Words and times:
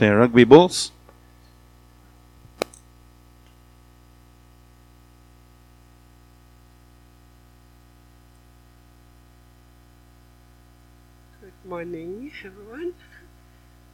their 0.00 0.16
rugby 0.16 0.44
balls. 0.44 0.92
Good 11.42 11.52
morning, 11.68 12.32
everyone. 12.42 12.94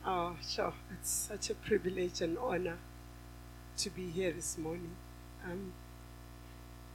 Oh, 0.07 0.37
sure. 0.49 0.75
It's 0.93 1.11
such 1.11 1.51
a 1.51 1.55
privilege 1.55 2.21
and 2.21 2.39
honor 2.39 2.79
to 3.79 3.91
be 3.91 4.09
here 4.09 4.31
this 4.31 4.57
morning. 4.57 4.95
Um, 5.45 5.73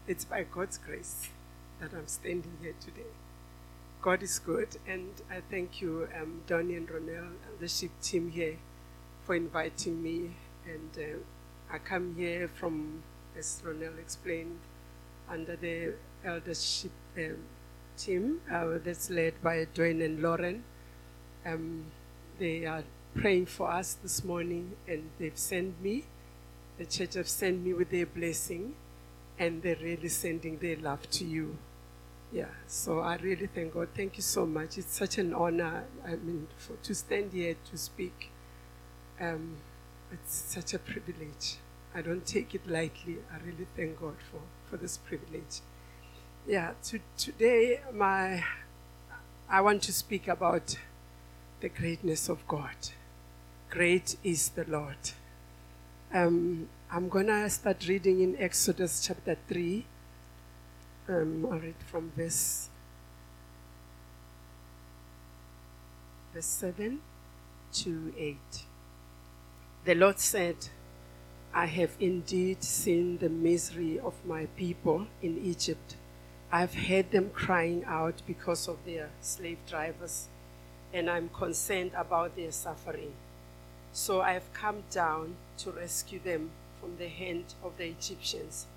it's 0.07 0.23
by 0.23 0.43
God's 0.43 0.77
grace 0.77 1.27
that 1.81 1.91
I'm 1.93 2.07
standing 2.07 2.59
here 2.61 2.75
today. 2.79 3.11
God 4.01 4.23
is 4.23 4.39
good, 4.39 4.77
and 4.87 5.09
I 5.29 5.41
thank 5.51 5.81
you, 5.81 6.07
um, 6.17 6.43
Donnie 6.47 6.75
and 6.75 6.87
Ronell, 6.87 7.33
and 7.45 7.59
the 7.59 7.67
ship 7.67 7.91
team 8.01 8.31
here, 8.31 8.55
for 9.25 9.35
inviting 9.35 10.01
me. 10.01 10.31
And 10.65 10.91
uh, 10.97 11.73
I 11.73 11.77
come 11.77 12.15
here 12.15 12.47
from, 12.47 13.03
as 13.37 13.61
Ronell 13.65 13.97
explained, 13.99 14.59
under 15.29 15.55
the 15.55 15.93
eldership 16.25 16.91
um, 17.17 17.37
team 17.97 18.41
uh, 18.51 18.77
that's 18.83 19.09
led 19.09 19.41
by 19.41 19.65
Dwayne 19.73 20.03
and 20.03 20.21
Lauren. 20.21 20.63
Um, 21.45 21.85
they 22.39 22.65
are 22.65 22.83
praying 23.15 23.45
for 23.47 23.69
us 23.69 23.97
this 24.01 24.23
morning, 24.23 24.73
and 24.87 25.09
they've 25.19 25.37
sent 25.37 25.81
me. 25.81 26.05
The 26.77 26.85
church 26.85 27.15
have 27.15 27.27
sent 27.27 27.63
me 27.63 27.73
with 27.73 27.91
their 27.91 28.05
blessing, 28.05 28.75
and 29.37 29.61
they're 29.61 29.75
really 29.81 30.09
sending 30.09 30.57
their 30.57 30.77
love 30.77 31.09
to 31.11 31.25
you. 31.25 31.57
Yeah, 32.31 32.45
so 32.67 32.99
I 32.99 33.15
really 33.17 33.47
thank 33.47 33.73
God. 33.73 33.89
Thank 33.95 34.15
you 34.15 34.23
so 34.23 34.45
much. 34.45 34.77
It's 34.77 34.95
such 34.95 35.17
an 35.17 35.33
honor. 35.33 35.83
I 36.05 36.11
mean, 36.11 36.47
for, 36.57 36.75
to 36.77 36.95
stand 36.95 37.33
here 37.33 37.55
to 37.69 37.77
speak. 37.77 38.31
Um, 39.21 39.57
it's 40.11 40.33
such 40.33 40.73
a 40.73 40.79
privilege. 40.79 41.57
I 41.93 42.01
don't 42.01 42.25
take 42.25 42.55
it 42.55 42.67
lightly. 42.67 43.17
I 43.31 43.37
really 43.45 43.67
thank 43.75 43.99
God 43.99 44.15
for, 44.31 44.41
for 44.67 44.77
this 44.77 44.97
privilege. 44.97 45.61
Yeah, 46.47 46.71
to, 46.85 46.99
today 47.17 47.81
my 47.93 48.43
I 49.47 49.61
want 49.61 49.83
to 49.83 49.93
speak 49.93 50.27
about 50.27 50.75
the 51.59 51.69
greatness 51.69 52.29
of 52.29 52.47
God. 52.47 52.75
Great 53.69 54.15
is 54.23 54.49
the 54.49 54.65
Lord. 54.65 55.11
Um, 56.11 56.67
I'm 56.91 57.07
gonna 57.07 57.47
start 57.49 57.87
reading 57.87 58.21
in 58.21 58.35
Exodus 58.39 59.05
chapter 59.05 59.37
three. 59.47 59.85
Um, 61.07 61.47
I'll 61.51 61.59
read 61.59 61.75
from 61.85 62.11
verse 62.17 62.69
verse 66.33 66.45
seven 66.45 67.01
to 67.73 68.13
eight. 68.17 68.65
The 69.83 69.95
Lord 69.95 70.19
said, 70.19 70.57
I 71.55 71.65
have 71.65 71.95
indeed 71.99 72.63
seen 72.63 73.17
the 73.17 73.29
misery 73.29 73.99
of 73.99 74.13
my 74.23 74.45
people 74.55 75.07
in 75.23 75.43
Egypt. 75.43 75.95
I've 76.51 76.75
heard 76.75 77.09
them 77.09 77.31
crying 77.31 77.83
out 77.85 78.21
because 78.27 78.67
of 78.67 78.77
their 78.85 79.09
slave 79.21 79.57
drivers, 79.67 80.27
and 80.93 81.09
I'm 81.09 81.29
concerned 81.29 81.93
about 81.97 82.35
their 82.35 82.51
suffering. 82.51 83.13
So 83.91 84.21
I 84.21 84.33
have 84.33 84.53
come 84.53 84.83
down 84.91 85.35
to 85.57 85.71
rescue 85.71 86.19
them 86.23 86.51
from 86.79 86.97
the 86.97 87.07
hand 87.07 87.55
of 87.63 87.75
the 87.77 87.85
Egyptians 87.85 88.67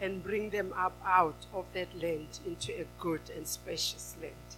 and 0.00 0.24
bring 0.24 0.48
them 0.48 0.72
up 0.74 0.96
out 1.04 1.44
of 1.52 1.66
that 1.74 1.94
land 2.00 2.38
into 2.46 2.72
a 2.72 2.86
good 2.98 3.20
and 3.36 3.46
spacious 3.46 4.16
land, 4.18 4.56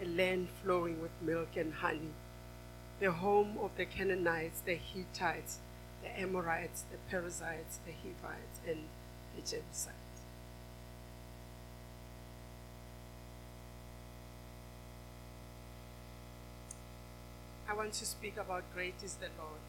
a 0.00 0.06
land 0.06 0.48
flowing 0.62 1.02
with 1.02 1.12
milk 1.20 1.54
and 1.54 1.74
honey, 1.74 2.14
the 3.00 3.10
home 3.10 3.58
of 3.60 3.70
the 3.76 3.84
Canaanites, 3.84 4.60
the 4.60 4.74
Hittites, 4.74 5.58
the 6.02 6.20
Amorites, 6.20 6.84
the 6.90 6.98
Perizzites, 7.10 7.80
the 7.86 7.92
Hivites, 7.92 8.60
and 8.66 8.84
the 9.34 9.42
Jebusites. 9.42 10.04
I 17.68 17.74
want 17.76 17.92
to 17.94 18.06
speak 18.06 18.36
about 18.36 18.62
great 18.72 18.94
is 19.02 19.14
the 19.14 19.26
Lord. 19.36 19.60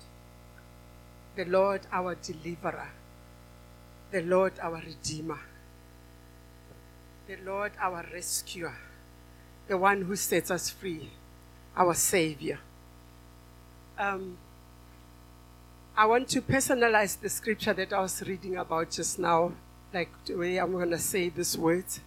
The 1.36 1.46
Lord 1.46 1.82
our 1.92 2.16
deliverer. 2.16 2.90
The 4.12 4.22
Lord 4.22 4.54
our 4.62 4.82
redeemer. 4.86 5.40
The 7.28 7.38
Lord 7.44 7.72
our 7.80 8.06
rescuer. 8.14 8.76
The 9.68 9.78
one 9.78 10.04
who 10.04 10.16
sets 10.16 10.52
us 10.52 10.70
free. 10.70 11.10
Our 11.76 11.96
savior. 11.96 12.60
Um, 13.98 14.38
I 15.96 16.06
want 16.06 16.28
to 16.30 16.42
personalize 16.42 17.18
the 17.20 17.30
scripture 17.30 17.74
that 17.74 17.94
I 17.94 18.02
was 18.02 18.22
reading 18.24 18.58
about 18.58 18.92
just 18.92 19.18
now, 19.18 19.54
like 19.94 20.10
the 20.26 20.36
way 20.36 20.58
I'm 20.58 20.74
going 20.74 20.92
to 20.92 20.98
say 20.98 21.30
these 21.30 21.58
words. 21.58 22.02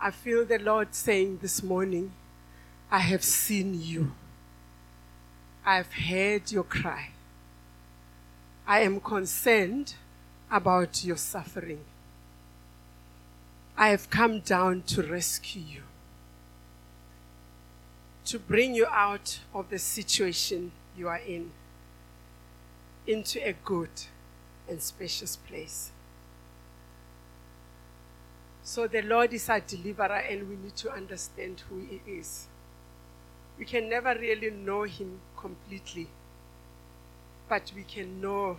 I 0.00 0.10
feel 0.10 0.46
the 0.46 0.58
Lord 0.58 0.94
saying 0.94 1.40
this 1.42 1.62
morning, 1.62 2.12
I 2.90 3.00
have 3.00 3.22
seen 3.22 3.78
you. 3.78 4.12
I've 5.66 5.92
heard 5.92 6.50
your 6.50 6.64
cry. 6.64 7.10
I 8.66 8.80
am 8.80 8.98
concerned 8.98 9.94
about 10.50 11.04
your 11.04 11.18
suffering. 11.18 11.80
I 13.76 13.90
have 13.90 14.08
come 14.08 14.40
down 14.40 14.82
to 14.86 15.02
rescue 15.02 15.62
you, 15.62 15.82
to 18.24 18.38
bring 18.38 18.74
you 18.74 18.86
out 18.86 19.40
of 19.54 19.68
the 19.68 19.78
situation 19.78 20.72
you 20.98 21.08
are 21.08 21.20
in 21.26 21.50
into 23.06 23.46
a 23.46 23.54
good 23.64 23.88
and 24.68 24.82
spacious 24.82 25.36
place. 25.36 25.90
So 28.62 28.86
the 28.86 29.00
Lord 29.00 29.32
is 29.32 29.48
our 29.48 29.60
deliverer, 29.60 30.22
and 30.28 30.48
we 30.48 30.56
need 30.56 30.76
to 30.76 30.92
understand 30.92 31.62
who 31.70 31.80
He 31.80 32.02
is. 32.06 32.48
We 33.58 33.64
can 33.64 33.88
never 33.88 34.14
really 34.14 34.50
know 34.50 34.82
Him 34.82 35.20
completely, 35.38 36.08
but 37.48 37.72
we 37.74 37.82
can 37.84 38.20
know 38.20 38.58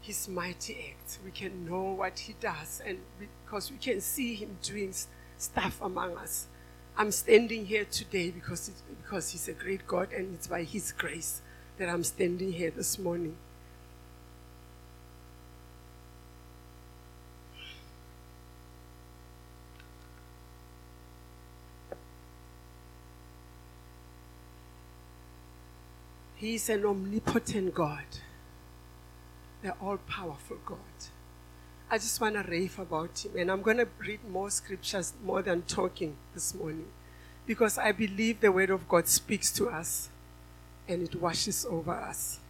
His 0.00 0.28
mighty 0.28 0.94
acts. 0.94 1.18
We 1.22 1.30
can 1.30 1.68
know 1.68 1.92
what 1.92 2.20
He 2.20 2.34
does, 2.40 2.80
and 2.84 3.00
because 3.44 3.70
we 3.70 3.76
can 3.76 4.00
see 4.00 4.34
Him 4.34 4.56
doing 4.62 4.94
stuff 5.36 5.78
among 5.82 6.16
us. 6.16 6.46
I'm 6.96 7.12
standing 7.12 7.66
here 7.66 7.84
today 7.84 8.30
because, 8.30 8.70
because 9.04 9.30
He's 9.30 9.46
a 9.46 9.52
great 9.52 9.86
God, 9.86 10.10
and 10.10 10.34
it's 10.34 10.46
by 10.46 10.62
His 10.62 10.90
grace 10.90 11.42
that 11.78 11.88
I'm 11.88 12.02
standing 12.02 12.52
here 12.52 12.70
this 12.70 12.98
morning. 12.98 13.36
He 26.34 26.54
is 26.54 26.68
an 26.68 26.84
omnipotent 26.84 27.74
God, 27.74 28.04
the 29.62 29.72
all 29.80 29.96
powerful 29.96 30.58
God. 30.64 30.78
I 31.90 31.98
just 31.98 32.20
want 32.20 32.34
to 32.34 32.48
rave 32.48 32.78
about 32.78 33.24
him, 33.24 33.32
and 33.36 33.50
I'm 33.50 33.62
going 33.62 33.78
to 33.78 33.88
read 33.98 34.20
more 34.28 34.50
scriptures 34.50 35.14
more 35.24 35.42
than 35.42 35.62
talking 35.62 36.16
this 36.34 36.54
morning 36.54 36.86
because 37.46 37.78
I 37.78 37.92
believe 37.92 38.40
the 38.40 38.52
word 38.52 38.70
of 38.70 38.88
God 38.88 39.08
speaks 39.08 39.50
to 39.54 39.68
us 39.68 40.10
and 40.88 41.02
it 41.02 41.20
washes 41.20 41.66
over 41.68 41.92
us. 41.92 42.40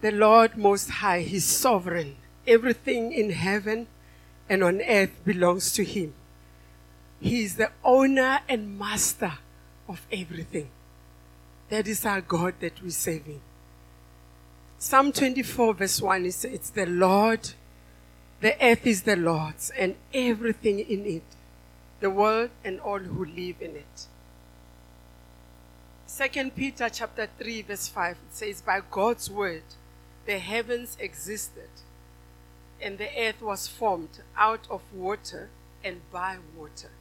The 0.00 0.10
Lord 0.10 0.56
Most 0.56 0.90
High, 0.90 1.20
He's 1.20 1.44
sovereign. 1.44 2.16
Everything 2.46 3.12
in 3.12 3.30
heaven 3.30 3.86
and 4.48 4.62
on 4.62 4.82
earth 4.82 5.12
belongs 5.24 5.72
to 5.72 5.84
Him. 5.84 6.12
He 7.20 7.44
is 7.44 7.56
the 7.56 7.70
owner 7.82 8.40
and 8.48 8.78
master 8.78 9.32
of 9.88 10.06
everything. 10.12 10.68
That 11.70 11.88
is 11.88 12.04
our 12.04 12.20
God 12.20 12.54
that 12.60 12.82
we're 12.82 12.90
serving. 12.90 13.40
Psalm 14.78 15.12
24, 15.12 15.74
verse 15.74 16.02
1, 16.02 16.26
it 16.26 16.34
says, 16.34 16.52
It's 16.52 16.70
the 16.70 16.84
Lord, 16.84 17.50
the 18.40 18.62
earth 18.62 18.86
is 18.86 19.04
the 19.04 19.16
Lord's, 19.16 19.70
and 19.70 19.94
everything 20.12 20.80
in 20.80 21.06
it, 21.06 21.22
the 22.00 22.10
world 22.10 22.50
and 22.62 22.78
all 22.80 22.98
who 22.98 23.24
live 23.24 23.56
in 23.62 23.76
it. 23.76 24.06
Second 26.14 26.54
Peter 26.54 26.88
chapter 26.88 27.28
3, 27.40 27.62
verse 27.62 27.88
5, 27.88 28.12
it 28.12 28.18
says, 28.30 28.62
By 28.62 28.80
God's 28.88 29.28
word 29.28 29.64
the 30.26 30.38
heavens 30.38 30.96
existed, 31.00 31.70
and 32.80 32.98
the 32.98 33.08
earth 33.18 33.42
was 33.42 33.66
formed 33.66 34.20
out 34.36 34.64
of 34.70 34.80
water 34.94 35.50
and 35.82 36.00
by 36.12 36.36
water. 36.56 36.92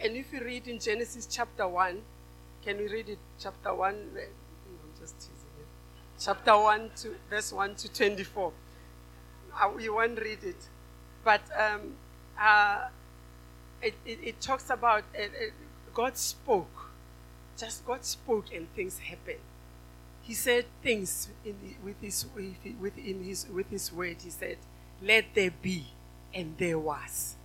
And 0.00 0.16
if 0.16 0.32
you 0.32 0.40
read 0.40 0.66
in 0.66 0.80
Genesis 0.80 1.28
chapter 1.30 1.68
1, 1.68 2.02
can 2.64 2.78
we 2.78 2.88
read 2.88 3.08
it? 3.08 3.18
Chapter 3.38 3.72
1. 3.72 3.94
I'm 3.94 5.00
just 5.00 5.16
teasing. 5.20 5.68
Chapter 6.18 6.58
1 6.58 6.90
to 7.02 7.14
verse 7.30 7.52
1 7.52 7.76
to 7.76 7.92
24. 7.92 8.52
Uh, 9.54 9.70
we 9.76 9.88
won't 9.88 10.18
read 10.18 10.42
it. 10.42 10.68
But 11.22 11.42
um, 11.56 11.94
uh, 12.36 12.88
it, 13.80 13.94
it, 14.04 14.18
it, 14.24 14.40
talks 14.40 14.70
about 14.70 15.04
uh, 15.16 15.22
God 15.94 16.16
spoke. 16.18 16.73
Just 17.56 17.86
God 17.86 18.04
spoke 18.04 18.52
and 18.54 18.72
things 18.74 18.98
happened. 18.98 19.40
he 20.22 20.34
said 20.34 20.64
things 20.82 21.28
in 21.44 21.56
with 21.84 22.00
his 22.00 22.26
with 22.34 22.98
in 22.98 23.24
his 23.24 23.46
with 23.48 23.68
his 23.70 23.92
word. 23.92 24.16
He 24.22 24.30
said, 24.30 24.58
"Let 25.02 25.34
there 25.34 25.50
be," 25.50 25.86
and 26.32 26.56
there 26.58 26.78
was. 26.78 27.36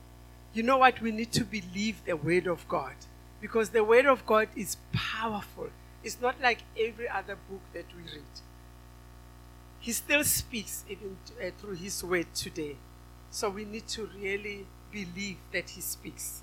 You 0.54 0.64
know 0.64 0.78
what? 0.78 1.02
We 1.02 1.12
need 1.12 1.32
to 1.34 1.44
believe 1.46 2.04
the 2.06 2.16
word 2.16 2.48
of 2.48 2.68
God 2.68 2.96
because 3.42 3.70
the 3.70 3.84
word 3.84 4.06
of 4.06 4.26
God 4.26 4.50
is 4.56 4.78
powerful. 4.94 5.70
It's 6.04 6.20
not 6.22 6.40
like 6.42 6.60
every 6.80 7.08
other 7.10 7.38
book 7.50 7.62
that 7.74 7.86
we 7.96 8.04
read. 8.04 8.24
He 9.80 9.92
still 9.92 10.24
speaks 10.24 10.84
even 10.90 11.18
uh, 11.42 11.52
through 11.60 11.76
his 11.76 12.04
word 12.04 12.34
today. 12.34 12.78
So 13.30 13.50
we 13.50 13.66
need 13.66 13.88
to 13.90 14.10
really 14.20 14.66
believe 14.92 15.38
that 15.54 15.70
he 15.72 15.82
speaks. 15.82 16.42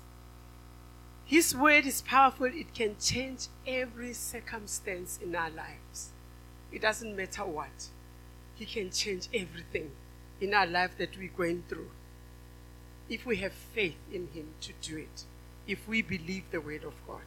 His 1.27 1.53
word 1.53 1.85
is 1.85 2.01
powerful, 2.01 2.45
it 2.45 2.73
can 2.73 2.95
change 3.01 3.47
every 3.67 4.13
circumstance 4.13 5.19
in 5.21 5.35
our 5.35 5.49
lives. 5.49 6.11
It 6.71 6.81
doesn't 6.81 7.17
matter 7.17 7.43
what, 7.43 7.89
He 8.55 8.65
can 8.65 8.91
change 8.91 9.27
everything 9.33 9.91
in 10.39 10.53
our 10.53 10.65
life 10.65 10.91
that 10.97 11.17
we're 11.17 11.29
going 11.35 11.65
through. 11.67 11.89
If 13.09 13.25
we 13.25 13.35
have 13.37 13.51
faith 13.51 13.97
in 14.09 14.29
Him 14.33 14.53
to 14.61 14.71
do 14.81 14.99
it, 14.99 15.25
if 15.67 15.85
we 15.85 16.01
believe 16.01 16.43
the 16.49 16.61
word 16.61 16.85
of 16.85 16.93
God. 17.05 17.19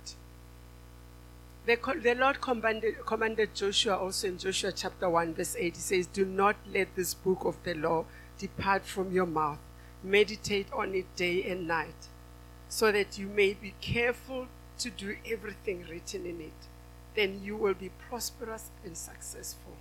The, 1.66 1.76
the 2.02 2.14
Lord 2.14 2.40
commanded, 2.40 3.04
commanded 3.04 3.54
Joshua 3.54 3.98
also 3.98 4.28
in 4.28 4.38
Joshua 4.38 4.72
chapter 4.72 5.10
1, 5.10 5.34
verse 5.34 5.56
8. 5.58 5.76
He 5.76 5.80
says, 5.80 6.06
Do 6.06 6.24
not 6.24 6.56
let 6.72 6.96
this 6.96 7.12
book 7.12 7.44
of 7.44 7.62
the 7.64 7.74
law 7.74 8.06
depart 8.38 8.86
from 8.86 9.12
your 9.12 9.26
mouth. 9.26 9.58
Meditate 10.02 10.72
on 10.72 10.94
it 10.94 11.04
day 11.16 11.44
and 11.44 11.68
night 11.68 12.08
so 12.70 12.92
that 12.92 13.18
you 13.18 13.26
may 13.26 13.52
be 13.52 13.74
careful 13.80 14.46
to 14.78 14.90
do 14.90 15.16
everything 15.28 15.84
written 15.90 16.24
in 16.24 16.40
it. 16.40 16.68
Then 17.16 17.40
you 17.42 17.56
will 17.56 17.74
be 17.74 17.90
prosperous 18.08 18.70
and 18.84 18.96
successful. 18.96 19.72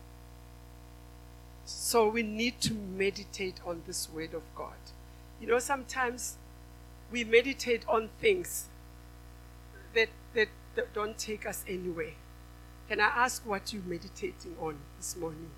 So 1.65 2.09
we 2.09 2.23
need 2.23 2.59
to 2.61 2.73
meditate 2.73 3.61
on 3.63 3.83
this 3.85 4.09
word 4.09 4.33
of 4.33 4.41
God. 4.55 4.73
You 5.39 5.47
know, 5.47 5.59
sometimes 5.59 6.37
we 7.11 7.23
meditate 7.23 7.87
on 7.87 8.09
things 8.19 8.65
that, 9.93 10.09
that, 10.33 10.47
that 10.73 10.91
don't 10.91 11.17
take 11.17 11.45
us 11.45 11.63
anywhere. 11.67 12.13
Can 12.89 12.99
I 12.99 13.05
ask 13.05 13.45
what 13.45 13.71
you're 13.71 13.83
meditating 13.83 14.55
on 14.59 14.77
this 14.97 15.15
morning? 15.15 15.51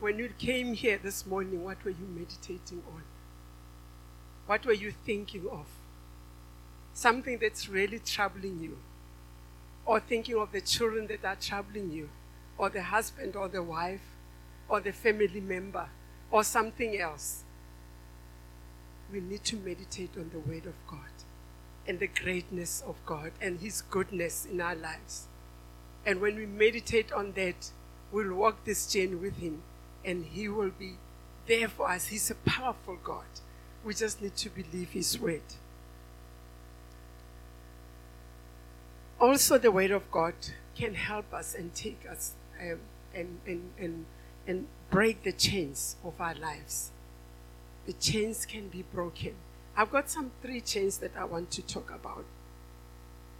When 0.00 0.18
you 0.18 0.28
came 0.40 0.74
here 0.74 0.98
this 1.00 1.24
morning, 1.24 1.62
what 1.62 1.84
were 1.84 1.92
you 1.92 2.08
meditating 2.08 2.82
on? 2.92 3.04
What 4.46 4.66
were 4.66 4.72
you 4.72 4.90
thinking 4.90 5.46
of? 5.50 5.66
Something 6.94 7.38
that's 7.38 7.68
really 7.68 7.98
troubling 7.98 8.60
you, 8.60 8.78
or 9.84 10.00
thinking 10.00 10.36
of 10.36 10.52
the 10.52 10.60
children 10.60 11.06
that 11.08 11.24
are 11.24 11.36
troubling 11.36 11.90
you, 11.90 12.08
or 12.56 12.70
the 12.70 12.82
husband 12.82 13.36
or 13.36 13.48
the 13.48 13.62
wife, 13.62 14.00
or 14.68 14.80
the 14.80 14.92
family 14.92 15.40
member, 15.40 15.88
or 16.30 16.42
something 16.42 16.98
else, 16.98 17.42
we 19.12 19.20
need 19.20 19.44
to 19.44 19.56
meditate 19.56 20.10
on 20.16 20.30
the 20.32 20.38
Word 20.38 20.66
of 20.66 20.74
God 20.88 21.00
and 21.86 21.98
the 21.98 22.06
greatness 22.06 22.82
of 22.86 22.96
God 23.04 23.32
and 23.40 23.60
His 23.60 23.82
goodness 23.82 24.46
in 24.50 24.60
our 24.60 24.74
lives. 24.74 25.26
And 26.06 26.20
when 26.20 26.36
we 26.36 26.46
meditate 26.46 27.12
on 27.12 27.32
that, 27.32 27.70
we'll 28.10 28.34
walk 28.34 28.64
this 28.64 28.86
journey 28.90 29.14
with 29.14 29.36
Him 29.36 29.62
and 30.04 30.24
He 30.24 30.48
will 30.48 30.70
be 30.70 30.94
there 31.46 31.68
for 31.68 31.90
us. 31.90 32.06
He's 32.06 32.30
a 32.30 32.34
powerful 32.34 32.98
God. 33.02 33.24
We 33.84 33.94
just 33.94 34.22
need 34.22 34.36
to 34.36 34.50
believe 34.50 34.90
His 34.90 35.18
Word. 35.18 35.42
Also 39.24 39.56
the 39.56 39.72
word 39.72 39.90
of 39.90 40.10
God 40.10 40.34
can 40.76 40.94
help 40.94 41.32
us 41.32 41.54
and 41.54 41.74
take 41.74 42.04
us 42.10 42.32
um, 42.60 42.80
and, 43.14 43.38
and, 43.46 43.70
and, 43.78 44.04
and 44.46 44.66
break 44.90 45.22
the 45.22 45.32
chains 45.32 45.96
of 46.04 46.20
our 46.20 46.34
lives. 46.34 46.90
The 47.86 47.94
chains 47.94 48.44
can 48.44 48.68
be 48.68 48.82
broken. 48.82 49.34
I've 49.76 49.90
got 49.90 50.10
some 50.10 50.30
three 50.42 50.60
chains 50.60 50.98
that 50.98 51.12
I 51.16 51.24
want 51.24 51.50
to 51.52 51.62
talk 51.62 51.90
about. 51.90 52.26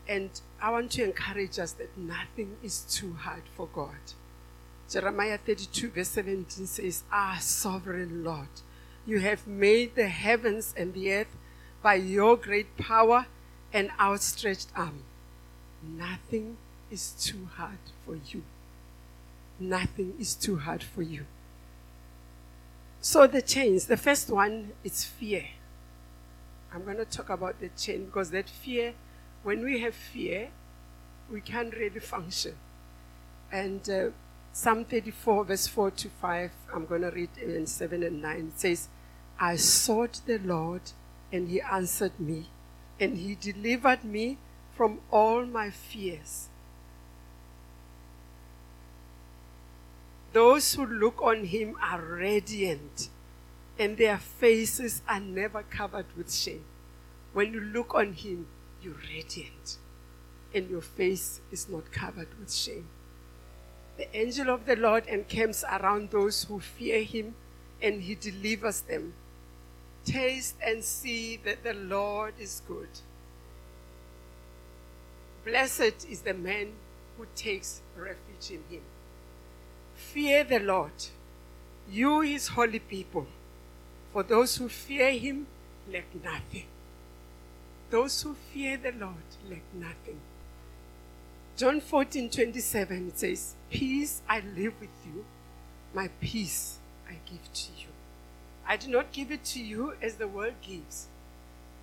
And 0.09 0.31
I 0.61 0.71
want 0.71 0.91
to 0.93 1.05
encourage 1.05 1.59
us 1.59 1.73
that 1.73 1.99
nothing 1.99 2.57
is 2.63 2.81
too 2.81 3.15
hard 3.21 3.43
for 3.55 3.67
God. 3.67 4.15
Jeremiah 4.89 5.39
32, 5.39 5.91
verse 5.91 6.09
17 6.09 6.67
says, 6.67 7.03
Ah, 7.13 7.37
sovereign 7.41 8.25
Lord, 8.25 8.49
you 9.05 9.21
have 9.21 9.47
made 9.47 9.97
the 9.97 10.09
heavens 10.09 10.75
and 10.77 10.95
the 10.95 11.13
earth 11.13 11.37
by 11.83 11.95
your 11.95 12.37
great 12.37 12.77
power 12.79 13.27
and 13.73 13.91
outstretched 14.01 14.69
arm. 14.75 15.03
Nothing 15.97 16.57
is 16.91 17.13
too 17.13 17.49
hard 17.57 17.79
for 18.05 18.17
you. 18.17 18.43
Nothing 19.59 20.15
is 20.19 20.35
too 20.35 20.57
hard 20.57 20.83
for 20.83 21.03
you. 21.03 21.27
So 23.01 23.27
the 23.27 23.43
chains, 23.43 23.87
the 23.87 23.97
first 23.97 24.31
one 24.31 24.73
is 24.83 25.05
fear. 25.05 25.45
I'm 26.73 26.85
going 26.85 26.97
to 26.97 27.05
talk 27.05 27.31
about 27.31 27.61
the 27.61 27.69
chain 27.77 28.07
because 28.07 28.31
that 28.31 28.49
fear, 28.49 28.95
when 29.43 29.63
we 29.63 29.81
have 29.81 29.95
fear, 29.95 30.49
we 31.31 31.41
can't 31.41 31.73
really 31.75 32.01
function. 32.01 32.55
And 33.53 33.89
uh, 33.89 34.09
Psalm 34.53 34.85
34, 34.85 35.45
verse 35.45 35.67
4 35.67 35.91
to 35.91 36.09
5, 36.09 36.51
I'm 36.75 36.87
going 36.87 37.03
to 37.03 37.11
read 37.11 37.31
in 37.41 37.67
7 37.67 38.03
and 38.03 38.23
9. 38.23 38.53
It 38.55 38.61
says, 38.61 38.89
I 39.39 39.57
sought 39.57 40.21
the 40.27 40.39
Lord, 40.39 40.83
and 41.33 41.49
he 41.49 41.61
answered 41.61 42.19
me, 42.19 42.47
and 42.99 43.19
he 43.19 43.35
delivered 43.35 44.05
me 44.05 44.39
from 44.75 45.01
all 45.11 45.47
my 45.47 45.71
fears. 45.71 46.49
Those 50.33 50.75
who 50.75 50.85
look 50.85 51.23
on 51.23 51.45
him 51.45 51.77
are 51.81 52.03
radiant, 52.03 53.09
and 53.79 53.97
their 53.97 54.19
faces 54.19 55.03
are 55.09 55.21
never 55.21 55.63
covered 55.63 56.07
with 56.17 56.33
shame. 56.33 56.65
When 57.33 57.53
you 57.53 57.61
look 57.61 57.95
on 57.95 58.15
him, 58.15 58.49
you're 58.83 59.01
radiant, 59.09 59.79
and 60.53 60.69
your 60.69 60.83
face 60.83 61.41
is 61.53 61.69
not 61.69 61.93
covered 61.93 62.29
with 62.39 62.53
shame. 62.53 62.89
The 63.97 64.17
angel 64.17 64.51
of 64.51 64.67
the 64.67 64.75
Lord 64.75 65.07
encamps 65.07 65.63
around 65.63 66.11
those 66.11 66.45
who 66.45 66.59
fear 66.59 67.05
him, 67.05 67.37
and 67.81 68.03
he 68.03 68.17
delivers 68.17 68.81
them. 68.81 69.15
Taste 70.05 70.57
and 70.61 70.83
see 70.83 71.37
that 71.45 71.63
the 71.63 71.75
Lord 71.75 72.35
is 72.41 72.61
good. 72.67 72.89
Blessed 75.45 76.07
is 76.09 76.23
the 76.23 76.33
man 76.33 76.73
who 77.19 77.27
takes 77.37 77.83
refuge 77.97 78.51
in 78.51 78.63
him. 78.75 78.83
Fear 79.95 80.45
the 80.45 80.59
Lord, 80.59 80.93
you 81.91 82.23
his 82.23 82.49
holy 82.49 82.79
people, 82.79 83.27
for 84.11 84.23
those 84.23 84.57
who 84.57 84.71
fear 84.71 85.13
him 85.13 85.47
lack 85.93 86.07
nothing. 86.25 86.65
Those 87.91 88.23
who 88.23 88.35
fear 88.35 88.79
the 88.79 88.93
Lord 88.93 89.29
lack 89.51 89.63
nothing. 89.75 90.21
John 91.59 91.81
14, 91.81 92.31
27, 92.31 93.09
it 93.09 93.19
says, 93.19 93.55
Peace 93.71 94.23
I 94.27 94.41
live 94.41 94.81
with 94.81 94.97
you, 95.05 95.27
my 95.93 96.09
peace 96.21 96.79
I 97.07 97.19
give 97.27 97.53
to 97.53 97.71
you. 97.79 97.89
I 98.67 98.79
do 98.79 98.89
not 98.89 99.13
give 99.13 99.31
it 99.31 99.45
to 99.45 99.63
you 99.63 99.93
as 100.01 100.15
the 100.15 100.27
world 100.27 100.55
gives. 100.63 101.09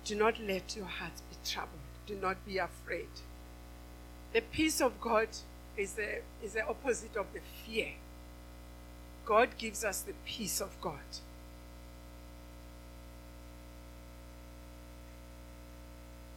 Do 0.04 0.16
not 0.16 0.40
let 0.40 0.74
your 0.74 0.86
hearts 0.86 1.22
be 1.30 1.36
troubled. 1.48 1.78
Do 2.06 2.16
not 2.16 2.44
be 2.44 2.58
afraid. 2.58 3.08
The 4.32 4.40
peace 4.40 4.80
of 4.80 5.00
God 5.00 5.28
is 5.76 5.92
the, 5.92 6.20
is 6.42 6.54
the 6.54 6.66
opposite 6.66 7.16
of 7.16 7.26
the 7.32 7.40
fear. 7.66 7.92
God 9.24 9.50
gives 9.58 9.84
us 9.84 10.00
the 10.00 10.14
peace 10.24 10.60
of 10.60 10.80
God. 10.80 11.00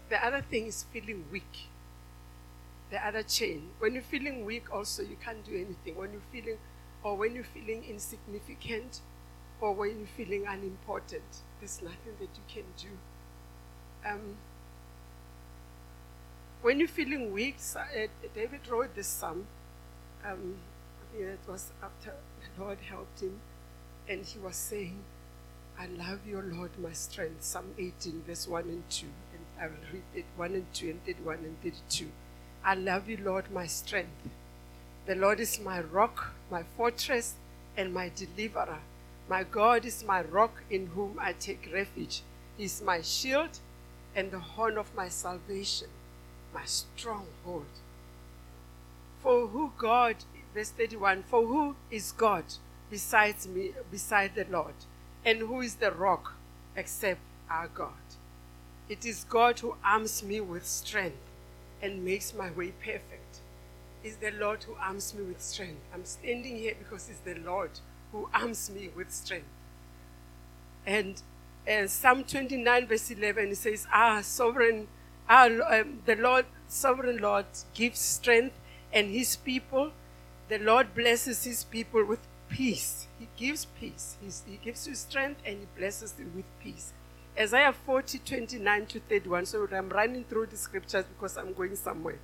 The 0.10 0.24
other 0.24 0.42
thing 0.42 0.68
is 0.68 0.86
feeling 0.94 1.26
weak. 1.32 1.68
The 2.92 3.06
other 3.06 3.24
chain. 3.24 3.70
When 3.80 3.94
you're 3.94 4.04
feeling 4.04 4.46
weak, 4.46 4.72
also, 4.72 5.02
you 5.02 5.18
can't 5.24 5.44
do 5.44 5.54
anything. 5.56 5.96
When 5.96 6.12
you're 6.12 6.22
feeling, 6.32 6.58
or 7.02 7.16
when 7.18 7.34
you're 7.34 7.44
feeling 7.44 7.84
insignificant, 7.90 9.00
or 9.60 9.74
when 9.74 9.98
you're 9.98 10.08
feeling 10.16 10.46
unimportant, 10.48 11.42
there's 11.60 11.82
nothing 11.82 12.14
that 12.20 12.30
you 12.36 12.44
can 12.48 12.64
do. 12.78 12.90
Um, 14.08 14.38
when 16.66 16.80
you're 16.80 16.88
feeling 16.88 17.32
weak, 17.32 17.58
uh, 17.76 17.84
David 18.34 18.62
wrote 18.68 18.96
this 18.96 19.06
psalm. 19.06 19.46
Um, 20.28 20.56
it 21.16 21.38
was 21.48 21.72
after 21.84 22.12
the 22.42 22.64
Lord 22.64 22.80
helped 22.90 23.20
him, 23.22 23.40
and 24.10 24.26
he 24.26 24.40
was 24.40 24.56
saying, 24.56 24.98
I 25.80 25.86
love 25.86 26.22
your 26.28 26.42
Lord, 26.42 26.72
my 26.82 26.92
strength. 26.92 27.44
Psalm 27.44 27.76
18, 27.78 28.24
verse 28.26 28.48
1 28.48 28.64
and 28.64 28.90
2. 28.90 29.06
And 29.06 29.46
I 29.62 29.68
will 29.68 29.86
read 29.94 30.02
it 30.16 30.26
1 30.38 30.54
and 30.56 30.66
2 30.74 30.90
and 30.90 31.06
31 31.06 31.36
and 31.36 31.62
32. 31.62 32.08
I 32.64 32.74
love 32.74 33.08
you, 33.08 33.20
Lord, 33.24 33.52
my 33.52 33.68
strength. 33.68 34.28
The 35.06 35.14
Lord 35.14 35.40
is 35.40 35.60
my 35.60 35.82
rock, 35.82 36.34
my 36.50 36.64
fortress, 36.76 37.36
and 37.78 37.94
my 37.94 38.12
deliverer. 38.16 38.80
My 39.30 39.44
God 39.44 39.86
is 39.86 40.04
my 40.04 40.24
rock 40.24 40.64
in 40.72 40.88
whom 40.88 41.20
I 41.22 41.34
take 41.34 41.70
refuge. 41.72 42.24
He 42.58 42.64
is 42.64 42.82
my 42.82 43.02
shield 43.02 43.60
and 44.16 44.32
the 44.32 44.40
horn 44.40 44.80
of 44.80 44.96
my 44.96 45.10
salvation 45.10 45.90
my 46.56 46.66
stronghold. 46.66 47.66
For 49.22 49.48
who 49.48 49.74
God, 49.78 50.16
verse 50.54 50.70
31 50.70 51.24
For 51.24 51.46
who 51.46 51.76
is 51.92 52.14
God 52.14 52.46
besides 52.90 53.48
me, 53.48 53.74
beside 53.92 54.34
the 54.36 54.48
Lord? 54.50 54.76
And 55.26 55.40
who 55.40 55.62
is 55.62 55.76
the 55.76 55.92
rock 55.92 56.34
except 56.76 57.20
our 57.50 57.68
God? 57.68 58.08
It 58.88 59.06
is 59.06 59.26
God 59.26 59.60
who 59.60 59.76
arms 59.84 60.24
me 60.24 60.40
with 60.40 60.66
strength 60.66 61.18
and 61.82 62.06
makes 62.06 62.34
my 62.34 62.52
way 62.52 62.72
perfect. 62.72 63.40
It's 64.04 64.18
the 64.18 64.32
Lord 64.32 64.64
who 64.64 64.76
arms 64.76 65.14
me 65.16 65.24
with 65.24 65.42
strength. 65.42 65.82
I'm 65.94 66.06
standing 66.06 66.58
here 66.58 66.76
because 66.78 67.10
it's 67.10 67.20
the 67.20 67.36
Lord 67.36 67.72
who 68.12 68.30
arms 68.34 68.70
me 68.70 68.90
with 68.96 69.12
strength. 69.12 69.48
And 70.86 71.20
uh, 71.68 71.88
Psalm 71.88 72.24
29, 72.24 72.86
verse 72.86 73.10
11, 73.10 73.50
it 73.50 73.58
says, 73.58 73.88
Ah, 73.92 74.22
sovereign, 74.22 74.88
ah, 75.30 75.46
um, 75.46 76.02
the 76.06 76.16
Lord, 76.16 76.46
sovereign 76.68 77.18
Lord 77.18 77.46
gives 77.74 78.00
strength, 78.00 78.56
and 78.94 79.12
his 79.12 79.36
people, 79.36 79.92
the 80.50 80.58
Lord 80.58 80.94
blesses 80.94 81.44
his 81.44 81.64
people 81.64 82.04
with 82.04 82.20
peace. 82.50 83.08
He 83.20 83.28
gives 83.38 83.66
peace. 83.66 84.18
He's, 84.22 84.44
he 84.48 84.58
gives 84.58 84.88
you 84.88 84.96
strength, 84.96 85.42
and 85.46 85.60
he 85.60 85.68
blesses 85.78 86.14
you 86.18 86.30
with 86.36 86.46
peace. 86.62 86.94
Isaiah 87.38 87.74
40, 87.74 88.20
29 88.20 88.86
to 88.88 89.00
31. 89.02 89.46
So 89.46 89.68
I'm 89.72 89.90
running 89.90 90.24
through 90.24 90.48
the 90.48 90.58
scriptures 90.58 91.06
because 91.06 91.38
I'm 91.38 91.54
going 91.54 91.76
somewhere. 91.76 92.20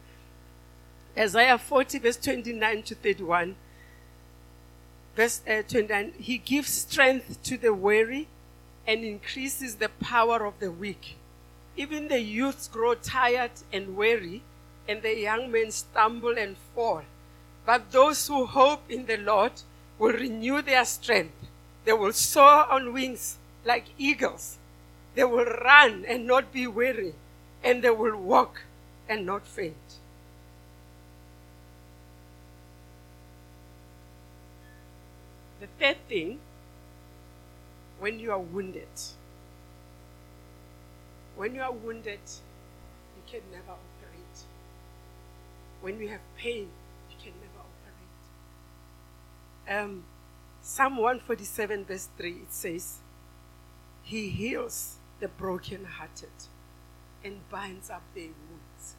Isaiah 1.17 1.57
40, 1.57 1.99
verse 1.99 2.17
29 2.17 2.83
to 2.83 2.95
31. 2.95 3.55
Verse 5.15 5.41
uh, 5.45 5.63
29 5.67 6.13
He 6.17 6.37
gives 6.37 6.69
strength 6.69 7.43
to 7.43 7.57
the 7.57 7.73
weary 7.73 8.29
and 8.87 9.03
increases 9.03 9.75
the 9.75 9.89
power 9.89 10.45
of 10.45 10.59
the 10.59 10.71
weak. 10.71 11.17
Even 11.77 12.07
the 12.07 12.19
youths 12.19 12.67
grow 12.67 12.95
tired 12.95 13.51
and 13.71 13.95
weary, 13.95 14.43
and 14.87 15.01
the 15.01 15.17
young 15.17 15.51
men 15.51 15.71
stumble 15.71 16.37
and 16.37 16.57
fall. 16.75 17.03
But 17.65 17.91
those 17.91 18.27
who 18.27 18.45
hope 18.45 18.89
in 18.89 19.05
the 19.05 19.17
Lord 19.17 19.53
will 19.97 20.13
renew 20.13 20.61
their 20.61 20.85
strength. 20.85 21.35
They 21.85 21.93
will 21.93 22.13
soar 22.13 22.69
on 22.69 22.93
wings 22.93 23.37
like 23.63 23.85
eagles. 23.97 24.57
They 25.15 25.23
will 25.23 25.45
run 25.45 26.05
and 26.07 26.25
not 26.25 26.51
be 26.51 26.67
weary, 26.67 27.13
and 27.63 27.83
they 27.83 27.89
will 27.89 28.17
walk 28.17 28.63
and 29.07 29.25
not 29.25 29.45
faint. 29.45 29.75
The 35.59 35.67
third 35.79 35.97
thing, 36.09 36.39
when 37.99 38.19
you 38.19 38.31
are 38.31 38.39
wounded, 38.39 38.87
when 41.41 41.55
you 41.55 41.61
are 41.63 41.71
wounded, 41.71 42.19
you 43.15 43.23
can 43.25 43.41
never 43.51 43.71
operate. 43.71 44.37
When 45.81 45.99
you 45.99 46.07
have 46.09 46.19
pain, 46.37 46.69
you 47.09 47.15
can 47.17 47.33
never 47.41 47.65
operate. 49.65 49.83
Um, 49.83 50.03
Psalm 50.61 50.97
147, 50.97 51.85
verse 51.85 52.09
3, 52.15 52.29
it 52.29 52.53
says, 52.53 52.99
He 54.03 54.29
heals 54.29 54.97
the 55.19 55.29
brokenhearted 55.29 56.29
and 57.25 57.49
binds 57.49 57.89
up 57.89 58.03
their 58.13 58.25
wounds. 58.25 58.95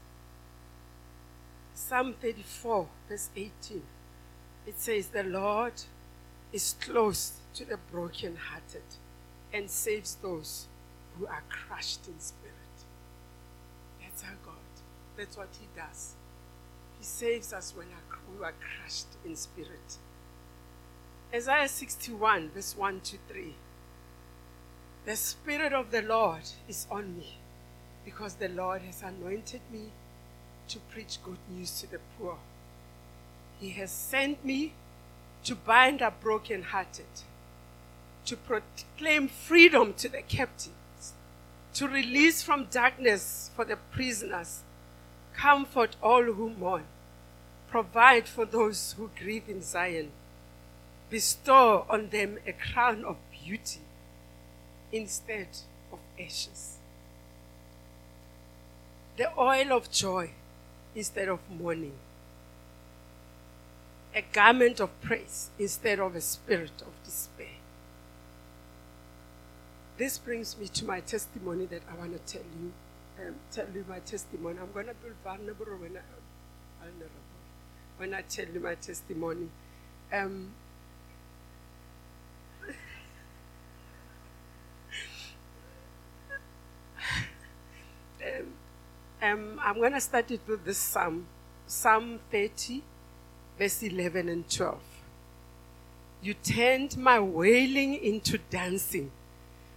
Psalm 1.74 2.16
34, 2.20 2.88
verse 3.08 3.30
18, 3.36 3.82
it 4.66 4.80
says, 4.80 5.06
The 5.06 5.22
Lord 5.22 5.74
is 6.52 6.74
close 6.80 7.34
to 7.54 7.64
the 7.64 7.78
brokenhearted 7.92 8.82
and 9.52 9.70
saves 9.70 10.16
those 10.16 10.66
who 11.18 11.26
are 11.26 11.42
crushed 11.48 12.08
in 12.08 12.18
spirit. 12.18 12.52
That's 14.00 14.22
our 14.24 14.36
God. 14.44 14.54
That's 15.16 15.36
what 15.36 15.48
He 15.60 15.66
does. 15.76 16.14
He 16.98 17.04
saves 17.04 17.52
us 17.52 17.74
when 17.76 17.86
we 18.38 18.44
are 18.44 18.54
crushed 18.60 19.06
in 19.24 19.36
spirit. 19.36 19.98
Isaiah 21.34 21.68
61, 21.68 22.50
verse 22.54 22.76
1 22.76 23.00
to 23.00 23.16
3. 23.28 23.54
The 25.04 25.16
Spirit 25.16 25.72
of 25.72 25.90
the 25.90 26.02
Lord 26.02 26.42
is 26.68 26.86
on 26.90 27.16
me 27.16 27.38
because 28.04 28.34
the 28.34 28.48
Lord 28.48 28.82
has 28.82 29.02
anointed 29.02 29.62
me 29.72 29.86
to 30.68 30.78
preach 30.78 31.18
good 31.24 31.38
news 31.50 31.80
to 31.80 31.90
the 31.90 31.98
poor. 32.18 32.36
He 33.58 33.70
has 33.70 33.90
sent 33.90 34.44
me 34.44 34.74
to 35.44 35.54
bind 35.54 36.02
up 36.02 36.20
brokenhearted, 36.20 37.22
to 38.26 38.36
proclaim 38.36 39.26
freedom 39.28 39.94
to 39.94 40.08
the 40.08 40.22
captives, 40.22 40.70
to 41.74 41.88
release 41.88 42.42
from 42.42 42.66
darkness 42.70 43.50
for 43.56 43.64
the 43.64 43.76
prisoners, 43.76 44.60
comfort 45.34 45.96
all 46.02 46.22
who 46.22 46.50
mourn, 46.50 46.84
provide 47.68 48.28
for 48.28 48.44
those 48.44 48.94
who 48.98 49.10
grieve 49.18 49.48
in 49.48 49.62
Zion, 49.62 50.10
bestow 51.08 51.86
on 51.88 52.10
them 52.10 52.38
a 52.46 52.52
crown 52.52 53.04
of 53.04 53.16
beauty 53.44 53.80
instead 54.92 55.48
of 55.92 55.98
ashes. 56.20 56.76
The 59.16 59.30
oil 59.38 59.72
of 59.72 59.90
joy 59.90 60.30
instead 60.94 61.28
of 61.28 61.40
mourning. 61.50 61.94
A 64.14 64.22
garment 64.32 64.80
of 64.80 65.00
praise 65.00 65.48
instead 65.58 65.98
of 65.98 66.14
a 66.14 66.20
spirit 66.20 66.82
of 66.82 66.92
This 70.02 70.18
brings 70.18 70.58
me 70.58 70.66
to 70.66 70.84
my 70.84 70.98
testimony 70.98 71.66
that 71.66 71.82
I 71.88 71.94
want 71.94 72.12
to 72.12 72.18
tell 72.32 72.42
you. 72.60 72.72
Um, 73.24 73.36
tell 73.52 73.66
you 73.72 73.84
my 73.88 74.00
testimony. 74.00 74.58
I'm 74.60 74.72
going 74.72 74.86
to 74.86 74.94
be 74.94 75.10
vulnerable 75.22 75.64
when 75.78 75.96
I, 75.96 76.00
when 77.98 78.12
I 78.12 78.22
tell 78.22 78.46
you 78.46 78.58
my 78.58 78.74
testimony. 78.74 79.46
Um, 80.12 80.50
um, 88.24 88.48
um, 89.22 89.60
I'm 89.62 89.76
going 89.76 89.92
to 89.92 90.00
start 90.00 90.32
it 90.32 90.40
with 90.48 90.64
this 90.64 90.78
psalm, 90.78 91.28
Psalm 91.68 92.18
30, 92.32 92.82
verse 93.56 93.84
11 93.84 94.28
and 94.28 94.50
12. 94.50 94.80
You 96.22 96.34
turned 96.34 96.96
my 96.96 97.20
wailing 97.20 97.94
into 97.94 98.38
dancing. 98.50 99.12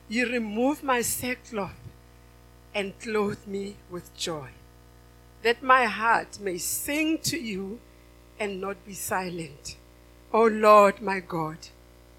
You 0.07 0.27
remove 0.31 0.83
my 0.83 1.01
sackcloth 1.01 1.79
and 2.73 2.97
clothe 2.99 3.47
me 3.47 3.77
with 3.89 4.15
joy, 4.15 4.49
that 5.41 5.63
my 5.63 5.85
heart 5.85 6.39
may 6.39 6.57
sing 6.57 7.17
to 7.19 7.37
you 7.37 7.79
and 8.39 8.61
not 8.61 8.85
be 8.85 8.93
silent. 8.93 9.77
O 10.31 10.43
oh 10.43 10.47
Lord 10.47 11.01
my 11.01 11.21
God, 11.21 11.57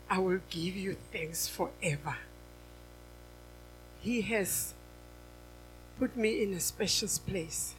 I 0.08 0.18
will 0.18 0.40
give 0.50 0.74
you 0.76 0.96
thanks 1.12 1.46
forever. 1.46 2.16
He 4.00 4.22
has 4.22 4.74
put 5.98 6.16
me 6.16 6.42
in 6.42 6.54
a 6.54 6.60
special 6.60 7.08
place. 7.26 7.74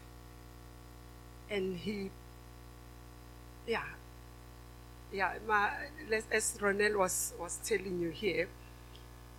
And 1.50 1.78
he, 1.78 2.12
yeah, 3.66 3.84
yeah, 5.12 5.34
my, 5.48 5.72
as 6.32 6.58
Ronel 6.60 6.98
was, 6.98 7.34
was 7.40 7.60
telling 7.64 8.00
you 8.00 8.10
here, 8.10 8.48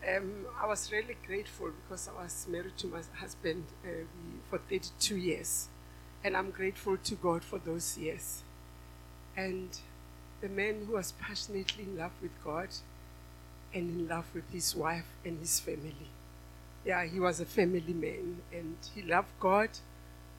um, 0.06 0.46
I 0.60 0.66
was 0.66 0.92
really 0.92 1.16
grateful 1.26 1.70
because 1.82 2.08
I 2.08 2.22
was 2.22 2.46
married 2.48 2.76
to 2.78 2.86
my 2.86 3.00
husband 3.18 3.64
uh, 3.84 4.04
for 4.50 4.58
32 4.58 5.16
years. 5.16 5.68
And 6.24 6.36
I'm 6.36 6.50
grateful 6.50 6.96
to 6.96 7.14
God 7.14 7.44
for 7.44 7.58
those 7.58 7.96
years. 7.96 8.42
And 9.36 9.68
the 10.40 10.48
man 10.48 10.84
who 10.86 10.94
was 10.94 11.12
passionately 11.12 11.84
in 11.84 11.96
love 11.96 12.12
with 12.20 12.32
God 12.44 12.68
and 13.72 14.00
in 14.00 14.08
love 14.08 14.26
with 14.34 14.50
his 14.50 14.74
wife 14.74 15.06
and 15.24 15.38
his 15.38 15.60
family 15.60 16.08
yeah, 16.88 17.04
he 17.04 17.20
was 17.20 17.38
a 17.38 17.44
family 17.44 17.92
man 17.92 18.38
and 18.50 18.76
he 18.94 19.02
loved 19.02 19.28
God 19.40 19.68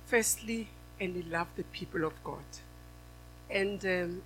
firstly 0.07 0.67
and 0.99 1.15
he 1.15 1.21
loved 1.21 1.55
the 1.55 1.63
people 1.63 2.03
of 2.03 2.13
God. 2.23 2.49
And 3.49 3.85
um, 3.85 4.21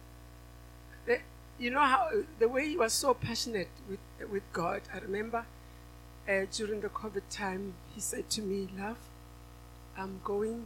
you 1.60 1.70
know 1.70 1.80
how 1.82 2.10
the 2.40 2.48
way 2.48 2.68
he 2.68 2.78
was 2.78 2.94
so 2.94 3.14
passionate 3.14 3.70
with, 3.90 4.00
with 4.30 4.44
God. 4.52 4.82
I 4.94 5.00
remember 5.00 5.46
uh, 6.28 6.46
during 6.52 6.82
the 6.82 6.90
COVID 6.90 7.24
time, 7.30 7.74
he 7.94 8.02
said 8.02 8.30
to 8.32 8.42
me, 8.42 8.68
Love, 8.78 8.98
I'm 9.98 10.22
going 10.24 10.66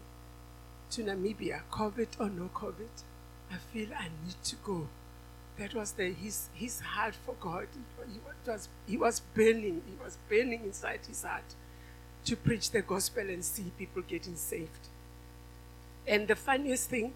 to 0.92 1.04
Namibia, 1.04 1.62
COVID 1.72 2.08
or 2.20 2.30
no 2.30 2.50
COVID. 2.54 3.04
I 3.52 3.56
feel 3.74 3.90
I 3.98 4.10
need 4.26 4.42
to 4.44 4.56
go. 4.58 4.88
That 5.58 5.74
was 5.74 5.94
the, 5.94 6.12
his, 6.12 6.50
his 6.54 6.80
heart 6.82 7.16
for 7.26 7.36
God. 7.40 7.68
He 8.12 8.20
was, 8.50 8.70
he 8.86 8.98
was 8.98 9.22
burning. 9.34 9.82
He 9.88 10.04
was 10.04 10.18
burning 10.30 10.64
inside 10.64 11.00
his 11.08 11.24
heart 11.24 11.56
to 12.26 12.36
preach 12.36 12.72
the 12.72 12.82
gospel 12.82 13.24
and 13.30 13.44
see 13.44 13.72
people 13.78 14.04
getting 14.04 14.36
saved. 14.36 14.90
And 16.06 16.28
the 16.28 16.36
funniest 16.36 16.90
thing, 16.90 17.14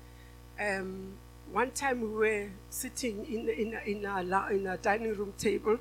um, 0.59 1.13
one 1.51 1.71
time 1.71 2.01
we 2.01 2.07
were 2.07 2.49
sitting 2.69 3.25
in, 3.25 3.49
in, 3.49 3.79
in, 3.85 4.05
our, 4.05 4.51
in 4.51 4.67
our 4.67 4.77
dining 4.77 5.13
room 5.15 5.33
table, 5.37 5.77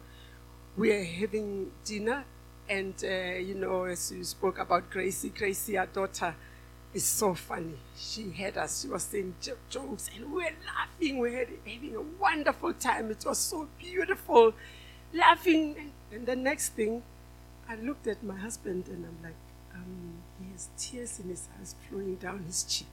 we 0.76 0.90
were 0.90 1.04
having 1.04 1.70
dinner, 1.84 2.24
and 2.68 2.94
uh, 3.04 3.38
you 3.38 3.54
know, 3.54 3.84
as 3.84 4.12
you 4.12 4.24
spoke 4.24 4.58
about 4.58 4.90
Gracie, 4.90 5.30
Gracie, 5.30 5.78
our 5.78 5.86
daughter, 5.86 6.34
is 6.92 7.04
so 7.04 7.34
funny. 7.34 7.74
She 7.96 8.30
had 8.30 8.56
us, 8.56 8.82
she 8.82 8.88
was 8.88 9.04
saying 9.04 9.34
jokes, 9.40 10.10
and 10.14 10.32
we 10.32 10.44
were 10.44 10.50
laughing. 10.66 11.18
We 11.18 11.30
were 11.30 11.46
having 11.64 11.94
a 11.94 12.02
wonderful 12.20 12.72
time. 12.74 13.10
It 13.10 13.24
was 13.24 13.38
so 13.38 13.68
beautiful, 13.78 14.54
laughing. 15.14 15.76
And, 15.78 15.92
and 16.12 16.26
the 16.26 16.36
next 16.36 16.70
thing, 16.70 17.02
I 17.68 17.76
looked 17.76 18.06
at 18.08 18.22
my 18.24 18.36
husband 18.36 18.88
and 18.88 19.04
I'm 19.06 19.22
like, 19.22 19.34
um, 19.74 20.14
he 20.40 20.50
has 20.52 20.68
tears 20.76 21.20
in 21.20 21.28
his 21.28 21.48
eyes 21.60 21.76
flowing 21.88 22.16
down 22.16 22.42
his 22.44 22.64
cheeks. 22.64 22.90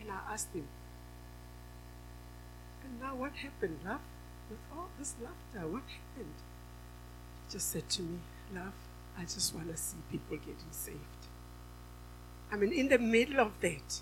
And 0.00 0.10
I 0.10 0.32
asked 0.32 0.52
him, 0.52 0.66
now 3.02 3.16
what 3.16 3.32
happened, 3.32 3.78
love? 3.84 4.00
With 4.48 4.60
all 4.72 4.88
this 4.98 5.14
laughter, 5.20 5.68
what 5.68 5.82
happened? 5.82 6.34
He 7.46 7.52
just 7.52 7.72
said 7.72 7.88
to 7.90 8.02
me, 8.02 8.18
love, 8.54 8.72
I 9.18 9.22
just 9.22 9.54
want 9.54 9.70
to 9.70 9.76
see 9.76 9.96
people 10.10 10.36
getting 10.36 10.70
saved. 10.70 10.98
I 12.50 12.56
mean, 12.56 12.72
in 12.72 12.88
the 12.88 12.98
middle 12.98 13.40
of 13.40 13.52
that, 13.60 14.00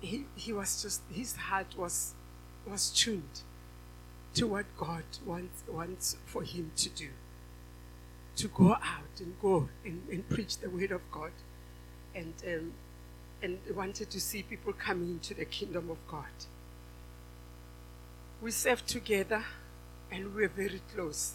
he, 0.00 0.26
he 0.36 0.52
was 0.52 0.82
just, 0.82 1.02
his 1.12 1.34
heart 1.34 1.76
was, 1.76 2.14
was 2.66 2.90
tuned 2.90 3.42
to 4.34 4.46
what 4.46 4.66
God 4.76 5.04
wants, 5.24 5.64
wants 5.68 6.16
for 6.26 6.42
him 6.42 6.70
to 6.76 6.88
do. 6.90 7.08
To 8.36 8.48
go 8.48 8.72
out 8.72 9.18
and 9.18 9.34
go 9.40 9.70
and, 9.84 10.02
and 10.10 10.28
preach 10.28 10.58
the 10.58 10.68
word 10.68 10.92
of 10.92 11.00
God. 11.10 11.32
And, 12.14 12.34
um, 12.46 12.72
and 13.42 13.58
wanted 13.74 14.10
to 14.10 14.20
see 14.20 14.42
people 14.42 14.72
coming 14.72 15.10
into 15.10 15.34
the 15.34 15.44
kingdom 15.44 15.90
of 15.90 15.98
God. 16.08 16.24
We 18.40 18.50
served 18.50 18.86
together 18.86 19.44
and 20.10 20.34
we 20.34 20.42
were 20.42 20.48
very 20.48 20.80
close. 20.94 21.34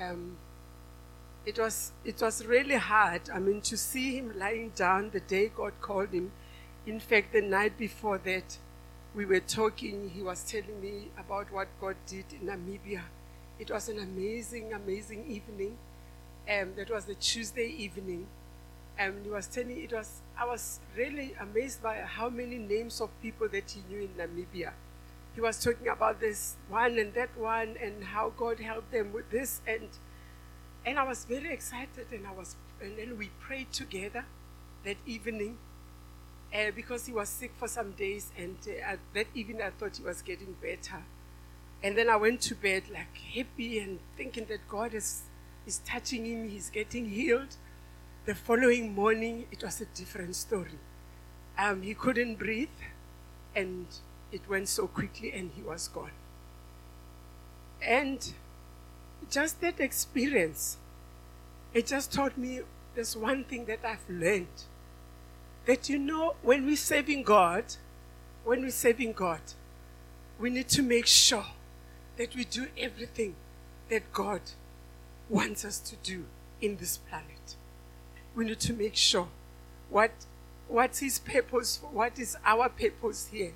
Um, 0.00 0.36
it 1.44 1.58
was 1.58 1.92
it 2.04 2.20
was 2.20 2.44
really 2.44 2.76
hard. 2.76 3.30
I 3.32 3.38
mean, 3.38 3.60
to 3.62 3.76
see 3.76 4.16
him 4.16 4.38
lying 4.38 4.70
down 4.70 5.10
the 5.10 5.20
day 5.20 5.50
God 5.54 5.74
called 5.80 6.10
him. 6.10 6.32
In 6.86 7.00
fact, 7.00 7.32
the 7.32 7.40
night 7.42 7.78
before 7.78 8.18
that, 8.18 8.58
we 9.14 9.24
were 9.24 9.40
talking. 9.40 10.10
He 10.10 10.22
was 10.22 10.42
telling 10.44 10.80
me 10.80 11.08
about 11.18 11.52
what 11.52 11.68
God 11.80 11.96
did 12.06 12.24
in 12.32 12.48
Namibia. 12.48 13.02
It 13.58 13.70
was 13.70 13.88
an 13.88 13.98
amazing, 13.98 14.72
amazing 14.72 15.26
evening. 15.28 15.76
Um, 16.48 16.74
that 16.76 16.90
was 16.90 17.04
the 17.06 17.14
Tuesday 17.14 17.68
evening. 17.68 18.26
And 18.98 19.24
he 19.24 19.30
was 19.30 19.46
telling 19.46 19.82
it 19.82 19.92
was 19.92 20.22
I 20.38 20.46
was 20.46 20.80
really 20.96 21.34
amazed 21.40 21.82
by 21.82 21.96
how 21.98 22.28
many 22.28 22.58
names 22.58 23.00
of 23.00 23.10
people 23.22 23.48
that 23.48 23.70
he 23.70 23.82
knew 23.88 24.02
in 24.02 24.10
Namibia. 24.18 24.72
He 25.36 25.40
was 25.40 25.62
talking 25.62 25.86
about 25.86 26.18
this 26.18 26.56
one 26.68 26.98
and 26.98 27.14
that 27.14 27.36
one 27.38 27.76
and 27.80 28.02
how 28.02 28.32
God 28.36 28.58
helped 28.58 28.90
them 28.90 29.12
with 29.12 29.30
this 29.30 29.60
and 29.68 29.88
and 30.86 31.00
I 31.00 31.02
was 31.02 31.24
very 31.24 31.52
excited, 31.52 32.06
and 32.12 32.24
I 32.28 32.32
was, 32.32 32.54
and 32.80 32.96
then 32.96 33.18
we 33.18 33.30
prayed 33.40 33.72
together 33.72 34.24
that 34.84 34.96
evening, 35.04 35.58
uh, 36.54 36.70
because 36.76 37.06
he 37.06 37.12
was 37.12 37.28
sick 37.28 37.50
for 37.58 37.66
some 37.66 37.90
days, 37.90 38.30
and 38.38 38.56
uh, 38.68 38.94
that 39.12 39.26
evening 39.34 39.62
I 39.62 39.70
thought 39.70 39.96
he 39.96 40.04
was 40.04 40.22
getting 40.22 40.54
better, 40.62 41.02
and 41.82 41.98
then 41.98 42.08
I 42.08 42.14
went 42.14 42.40
to 42.42 42.54
bed 42.54 42.84
like 42.92 43.16
happy 43.34 43.80
and 43.80 43.98
thinking 44.16 44.46
that 44.46 44.68
God 44.68 44.94
is 44.94 45.22
is 45.66 45.78
touching 45.84 46.24
him, 46.24 46.48
he's 46.48 46.70
getting 46.70 47.10
healed. 47.10 47.56
The 48.24 48.36
following 48.36 48.94
morning, 48.94 49.46
it 49.50 49.64
was 49.64 49.80
a 49.80 49.86
different 49.86 50.36
story. 50.36 50.78
Um, 51.58 51.82
he 51.82 51.94
couldn't 51.94 52.36
breathe, 52.36 52.78
and 53.56 53.86
it 54.36 54.46
went 54.50 54.68
so 54.68 54.86
quickly, 54.86 55.32
and 55.32 55.50
he 55.56 55.62
was 55.62 55.88
gone. 55.88 56.10
And 57.80 58.34
just 59.30 59.62
that 59.62 59.80
experience, 59.80 60.76
it 61.72 61.86
just 61.86 62.12
taught 62.12 62.36
me 62.36 62.60
there's 62.94 63.16
one 63.16 63.44
thing 63.44 63.64
that 63.64 63.80
I've 63.82 64.08
learned. 64.10 64.58
That 65.64 65.88
you 65.88 65.98
know, 65.98 66.34
when 66.42 66.66
we're 66.66 66.76
serving 66.76 67.22
God, 67.22 67.64
when 68.44 68.60
we're 68.60 68.70
serving 68.70 69.14
God, 69.14 69.40
we 70.38 70.50
need 70.50 70.68
to 70.68 70.82
make 70.82 71.06
sure 71.06 71.46
that 72.18 72.36
we 72.36 72.44
do 72.44 72.66
everything 72.76 73.36
that 73.88 74.12
God 74.12 74.42
wants 75.30 75.64
us 75.64 75.78
to 75.80 75.96
do 75.96 76.24
in 76.60 76.76
this 76.76 76.98
planet. 76.98 77.56
We 78.34 78.44
need 78.44 78.60
to 78.60 78.74
make 78.74 78.96
sure 78.96 79.28
what 79.88 80.12
what's 80.68 80.98
his 80.98 81.18
purpose, 81.18 81.80
what 81.90 82.18
is 82.18 82.36
our 82.44 82.68
purpose 82.68 83.28
here 83.32 83.54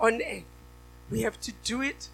on 0.00 0.22
earth. 0.22 0.44
We 1.10 1.22
have 1.22 1.40
to 1.40 1.52
do 1.62 1.82
it 1.82 2.08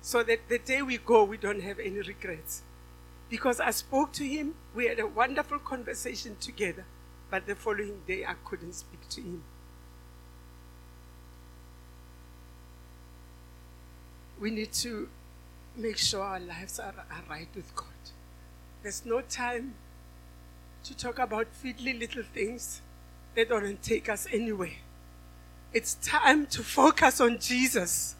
so 0.00 0.22
that 0.22 0.48
the 0.48 0.58
day 0.58 0.82
we 0.82 0.98
go, 0.98 1.24
we 1.24 1.36
don't 1.36 1.62
have 1.62 1.78
any 1.78 2.00
regrets. 2.00 2.62
Because 3.28 3.60
I 3.60 3.70
spoke 3.72 4.12
to 4.14 4.24
him, 4.26 4.54
we 4.74 4.86
had 4.86 5.00
a 5.00 5.06
wonderful 5.06 5.58
conversation 5.58 6.36
together, 6.40 6.84
but 7.30 7.46
the 7.46 7.56
following 7.56 8.00
day 8.06 8.24
I 8.24 8.34
couldn't 8.44 8.74
speak 8.74 9.08
to 9.10 9.20
him. 9.20 9.42
We 14.40 14.50
need 14.50 14.72
to 14.74 15.08
make 15.76 15.96
sure 15.96 16.22
our 16.22 16.40
lives 16.40 16.78
are, 16.78 16.94
are 17.10 17.22
right 17.28 17.48
with 17.54 17.74
God. 17.74 17.88
There's 18.82 19.04
no 19.04 19.22
time 19.22 19.74
to 20.84 20.96
talk 20.96 21.18
about 21.18 21.48
fiddly 21.62 21.98
little 21.98 22.22
things 22.22 22.80
that 23.34 23.48
don't 23.48 23.82
take 23.82 24.08
us 24.08 24.28
anywhere. 24.32 24.76
It's 25.76 25.96
time 25.96 26.46
to 26.46 26.62
focus 26.62 27.20
on 27.20 27.38
Jesus 27.38 28.14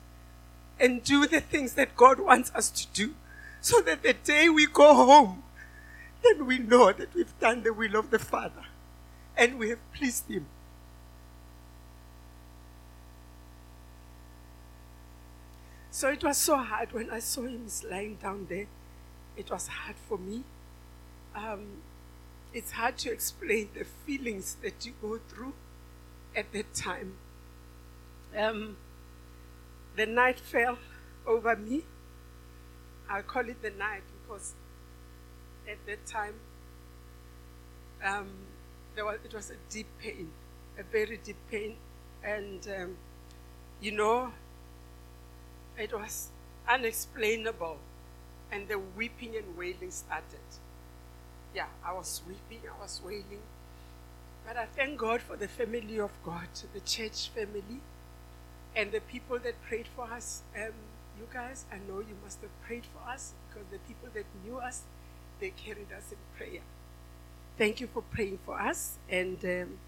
and 0.79 1.03
do 1.03 1.27
the 1.27 1.41
things 1.41 1.73
that 1.73 1.97
God 1.97 2.21
wants 2.21 2.53
us 2.55 2.71
to 2.71 2.87
do 2.89 3.15
so 3.63 3.81
that 3.81 4.03
the 4.03 4.13
day 4.13 4.51
we 4.51 4.67
go 4.67 4.93
home, 4.93 5.43
then 6.23 6.45
we 6.45 6.59
know 6.59 6.93
that 6.93 7.15
we've 7.15 7.33
done 7.41 7.63
the 7.63 7.73
will 7.73 7.97
of 7.97 8.11
the 8.11 8.19
Father 8.19 8.67
and 9.39 9.59
we 9.59 9.71
have 9.71 9.79
pleased 9.95 10.29
Him. 10.29 10.45
So 15.91 16.11
it 16.11 16.23
was 16.23 16.37
so 16.37 16.59
hard 16.59 16.93
when 16.93 17.09
I 17.09 17.21
saw 17.21 17.41
him 17.41 17.69
lying 17.91 18.17
down 18.17 18.49
there. 18.51 18.67
It 19.35 19.51
was 19.51 19.69
hard 19.69 19.97
for 20.07 20.19
me. 20.19 20.43
Um, 21.35 21.81
it's 22.53 22.73
hard 22.73 22.99
to 22.99 23.11
explain 23.11 23.71
the 23.73 23.87
feelings 23.87 24.59
that 24.63 24.85
you 24.85 24.93
go 25.01 25.19
through 25.31 25.55
at 26.37 26.53
that 26.53 26.75
time. 26.75 27.15
Um, 28.37 28.77
the 29.97 30.05
night 30.05 30.39
fell 30.39 30.79
over 31.27 31.57
me. 31.57 31.85
I 33.09 33.23
call 33.23 33.49
it 33.49 33.63
the 33.63 33.71
night 33.71 34.03
because 34.23 34.55
at 35.69 35.79
that 35.87 36.05
time 36.07 36.35
um, 38.05 38.29
there 38.95 39.05
was, 39.05 39.19
it 39.25 39.33
was 39.33 39.51
a 39.51 39.55
deep 39.71 39.87
pain, 39.99 40.31
a 40.79 40.83
very 40.83 41.19
deep 41.23 41.37
pain. 41.51 41.77
And, 42.23 42.67
um, 42.79 42.97
you 43.81 43.93
know, 43.93 44.33
it 45.79 45.93
was 45.93 46.29
unexplainable. 46.69 47.79
And 48.53 48.69
the 48.69 48.79
weeping 48.79 49.35
and 49.37 49.57
wailing 49.57 49.91
started. 49.91 50.47
Yeah, 51.55 51.67
I 51.85 51.93
was 51.95 52.21
weeping, 52.29 52.69
I 52.69 52.83
was 52.83 53.01
wailing. 53.05 53.43
But 54.47 54.57
I 54.57 54.67
thank 54.67 54.99
God 54.99 55.23
for 55.23 55.37
the 55.37 55.49
family 55.49 55.99
of 55.99 56.13
God, 56.23 56.49
the 56.75 56.81
church 56.81 57.31
family 57.31 57.81
and 58.77 58.93
the 58.93 59.01
people 59.01 59.39
that 59.39 59.61
prayed 59.63 59.89
for 59.97 60.05
us, 60.05 60.43
um, 60.55 60.73
you 61.19 61.27
guys, 61.33 61.65
I 61.73 61.77
know 61.89 62.01
you 62.01 62.15
must 62.23 62.43
have 62.43 62.51
prayed 62.63 62.85
for 62.85 63.11
us 63.11 63.33
because 63.49 63.67
the 63.71 63.79
people 63.79 64.11
that 64.13 64.27
knew 64.45 64.59
us, 64.59 64.83
they 65.41 65.51
carried 65.51 65.91
us 65.97 66.13
in 66.13 66.19
prayer. 66.37 66.61
Thank 67.57 67.81
you 67.81 67.87
for 67.87 68.03
praying 68.03 68.39
for 68.45 68.61
us. 68.61 68.99
And 69.09 69.43
um, 69.45 69.79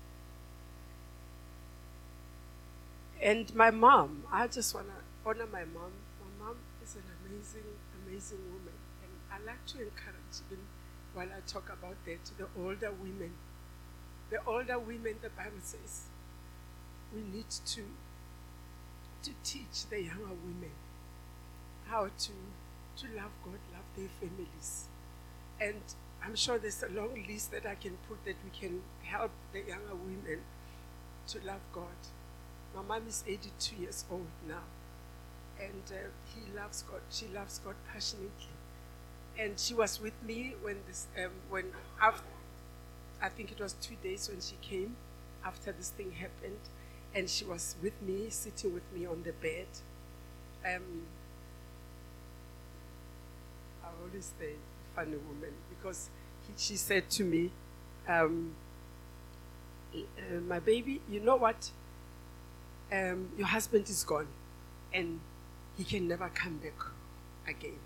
and 3.20 3.55
my 3.55 3.70
mom, 3.70 4.24
I 4.33 4.46
just 4.46 4.74
want 4.74 4.87
to 4.87 5.29
honor 5.29 5.46
my 5.53 5.64
mom. 5.64 5.92
My 6.20 6.46
mom 6.46 6.57
is 6.83 6.94
an 6.94 7.03
amazing, 7.27 7.68
amazing 8.07 8.38
woman. 8.46 8.79
And 9.03 9.12
I 9.31 9.44
like 9.44 9.66
to 9.66 9.83
encourage, 9.83 10.40
even 10.51 10.64
while 11.12 11.27
I 11.27 11.40
talk 11.46 11.68
about 11.68 11.96
that, 12.07 12.24
to 12.24 12.38
the 12.38 12.46
older 12.59 12.92
women. 12.92 13.33
The 14.31 14.38
older 14.46 14.79
women, 14.79 15.16
the 15.20 15.31
Bible 15.31 15.61
says, 15.62 16.05
we 17.14 17.22
need 17.22 17.51
to 17.51 17.83
to 19.22 19.31
teach 19.44 19.87
the 19.90 20.02
younger 20.02 20.35
women 20.44 20.70
how 21.88 22.04
to, 22.04 22.33
to 22.96 23.07
love 23.16 23.33
God, 23.44 23.59
love 23.72 23.85
their 23.96 24.09
families. 24.20 24.85
And 25.61 25.81
I'm 26.24 26.37
sure 26.37 26.59
there's 26.59 26.83
a 26.83 26.88
long 26.88 27.24
list 27.28 27.50
that 27.52 27.66
I 27.66 27.74
can 27.74 27.96
put 28.09 28.24
that 28.24 28.37
we 28.44 28.50
can 28.59 28.83
help 29.02 29.31
the 29.52 29.61
younger 29.61 29.94
women 29.94 30.40
to 31.28 31.38
love 31.44 31.61
God. 31.72 31.98
My 32.74 32.83
mom 32.83 33.09
is 33.09 33.24
82 33.26 33.76
years 33.76 34.04
old 34.11 34.26
now, 34.46 34.62
and 35.59 35.83
uh, 35.90 36.09
he 36.35 36.40
loves 36.57 36.83
God. 36.83 37.00
She 37.11 37.26
loves 37.28 37.59
God 37.59 37.74
passionately, 37.92 38.54
and 39.38 39.59
she 39.59 39.74
was 39.74 40.00
with 40.00 40.14
me 40.22 40.54
when 40.62 40.76
this, 40.87 41.07
um, 41.16 41.31
when 41.48 41.64
after, 42.00 42.24
I 43.22 43.28
think 43.31 43.50
it 43.52 43.61
was 43.61 43.72
two 43.74 43.96
days 44.02 44.28
when 44.28 44.40
she 44.40 44.57
came 44.61 44.96
after 45.44 45.72
this 45.72 45.90
thing 45.90 46.12
happened, 46.12 46.61
and 47.14 47.29
she 47.29 47.44
was 47.44 47.77
with 47.83 48.01
me, 48.03 48.31
sitting 48.31 48.75
with 48.75 48.85
me 48.94 49.07
on 49.07 49.23
the 49.23 49.33
bed. 49.33 49.66
Um, 50.64 51.03
I 53.85 53.88
always 54.03 54.33
say 54.38 54.53
funny 54.94 55.16
woman 55.16 55.53
because 55.71 56.11
he, 56.47 56.53
she 56.57 56.77
said 56.77 57.09
to 57.11 57.25
me, 57.25 57.51
um, 58.09 58.55
uh, 59.94 60.40
my 60.47 60.59
baby, 60.61 61.01
you 61.11 61.21
know 61.21 61.37
what? 61.37 61.71
Um, 62.92 63.29
your 63.37 63.47
husband 63.47 63.88
is 63.88 64.03
gone, 64.05 64.29
and 64.94 65.21
he 65.77 65.85
can 65.85 66.09
never 66.09 66.29
come 66.31 66.59
back 66.59 66.79
again. 67.47 67.79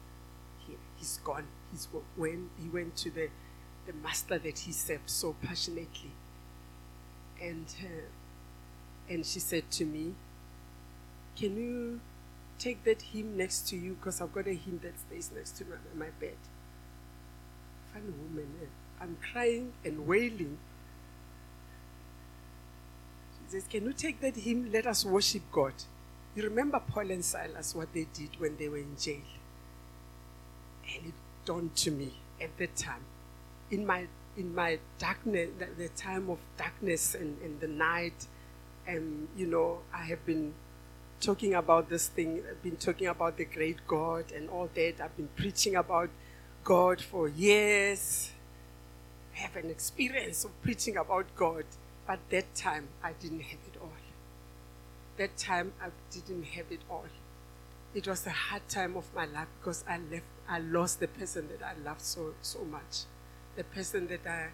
He, 0.67 0.77
he's 0.97 1.19
gone. 1.25 1.47
He's 1.73 1.89
when 2.17 2.51
he 2.63 2.69
went 2.69 2.97
to 2.99 3.11
the 3.11 3.29
the 3.87 3.93
master 3.95 4.39
that 4.39 4.61
he 4.61 4.73
served 4.73 5.11
so 5.11 5.35
passionately. 5.43 6.13
And 7.41 7.67
uh, 7.83 8.07
and 9.09 9.25
she 9.25 9.41
said 9.41 9.71
to 9.73 9.85
me, 9.85 10.15
"Can 11.37 11.57
you 11.57 12.01
take 12.59 12.85
that 12.85 13.03
hymn 13.03 13.37
next 13.37 13.69
to 13.69 13.77
you? 13.77 13.95
Because 13.95 14.21
I've 14.21 14.33
got 14.33 14.47
a 14.47 14.55
hymn 14.55 14.81
that 14.83 14.99
stays 14.99 15.31
next 15.35 15.53
to 15.59 15.65
my, 15.65 16.07
my 16.07 16.11
bed." 16.21 16.37
Funny 17.93 18.07
woman. 18.07 18.49
Eh? 18.63 18.67
I'm 19.01 19.17
crying 19.33 19.73
and 19.85 20.07
wailing. 20.07 20.59
She 23.35 23.51
says, 23.51 23.65
Can 23.69 23.85
you 23.85 23.93
take 23.93 24.21
that 24.21 24.37
hymn? 24.37 24.71
Let 24.73 24.87
us 24.87 25.05
worship 25.05 25.43
God. 25.51 25.75
You 26.35 26.45
remember 26.45 26.81
Paul 26.81 27.11
and 27.11 27.25
Silas, 27.25 27.75
what 27.75 27.93
they 27.93 28.07
did 28.15 28.31
when 28.39 28.57
they 28.57 28.69
were 28.69 28.79
in 28.79 28.97
jail? 28.99 29.21
And 30.97 31.09
it 31.09 31.15
dawned 31.45 31.75
to 31.77 31.91
me 31.91 32.13
at 32.41 32.57
that 32.59 32.77
time, 32.77 33.05
in 33.71 33.85
my 33.85 34.07
in 34.37 34.55
my 34.55 34.79
darkness, 34.99 35.51
the, 35.59 35.67
the 35.77 35.89
time 35.91 36.31
of 36.31 36.39
darkness 36.57 37.15
and, 37.15 37.37
and 37.43 37.61
the 37.61 37.69
night, 37.69 38.27
and 38.87 39.29
you 39.37 39.47
know, 39.47 39.79
I 39.93 40.05
have 40.05 40.25
been 40.27 40.55
talking 41.21 41.55
about 41.55 41.89
this 41.89 42.09
thing, 42.09 42.43
I've 42.49 42.63
been 42.63 42.77
talking 42.77 43.07
about 43.07 43.37
the 43.37 43.45
great 43.45 43.87
God 43.87 44.33
and 44.35 44.51
all 44.51 44.69
that. 44.75 44.95
I've 45.01 45.17
been 45.17 45.29
preaching 45.37 45.77
about 45.77 46.11
God 46.65 47.01
for 47.01 47.29
years. 47.29 48.31
I 49.35 49.41
have 49.41 49.57
an 49.57 49.71
experience 49.71 50.45
of 50.45 50.51
preaching 50.63 50.97
about 50.97 51.27
God, 51.37 51.65
but 52.07 52.19
that 52.31 52.55
time 52.55 52.89
I 53.03 53.13
didn't 53.13 53.41
have 53.41 53.61
it 53.73 53.79
all. 53.81 53.93
That 55.17 55.37
time 55.37 55.73
I 55.81 55.89
didn't 56.11 56.45
have 56.45 56.67
it 56.71 56.81
all. 56.91 57.07
It 57.95 58.09
was 58.09 58.27
a 58.27 58.31
hard 58.31 58.69
time 58.69 58.97
of 58.97 59.05
my 59.15 59.27
life 59.27 59.49
because 59.61 59.85
I 59.89 59.99
left, 60.11 60.25
I 60.49 60.59
lost 60.59 61.01
the 61.01 61.09
person 61.09 61.49
that 61.49 61.65
I 61.65 61.75
loved 61.85 62.01
so 62.01 62.35
so 62.43 62.65
much, 62.65 63.05
the 63.55 63.65
person 63.65 64.09
that 64.09 64.27
I, 64.27 64.49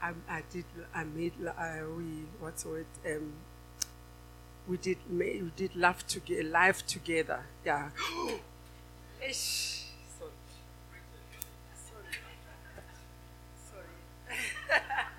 I, 0.00 0.12
I 0.28 0.42
did, 0.50 0.64
I 0.94 1.04
made, 1.04 1.32
I, 1.58 1.82
we, 1.84 2.24
what's 2.40 2.62
the 2.62 2.68
word, 2.70 2.86
um, 3.04 3.32
we 4.68 4.76
did, 4.76 4.98
we 5.10 5.50
did 5.56 5.74
love 5.76 6.06
together, 6.06 6.42
life 6.48 6.86
together, 6.86 7.40
yeah. 7.64 7.90
Ish. 9.28 9.82
I 14.70 14.78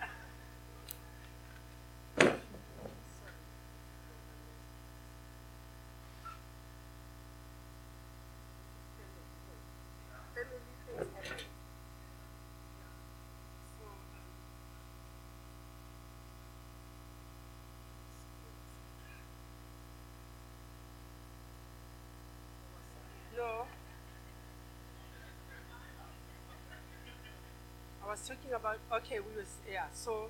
was 28.17 28.27
talking 28.27 28.53
about 28.53 28.77
okay, 28.91 29.19
we 29.19 29.37
was 29.37 29.53
yeah. 29.69 29.85
So, 29.93 30.29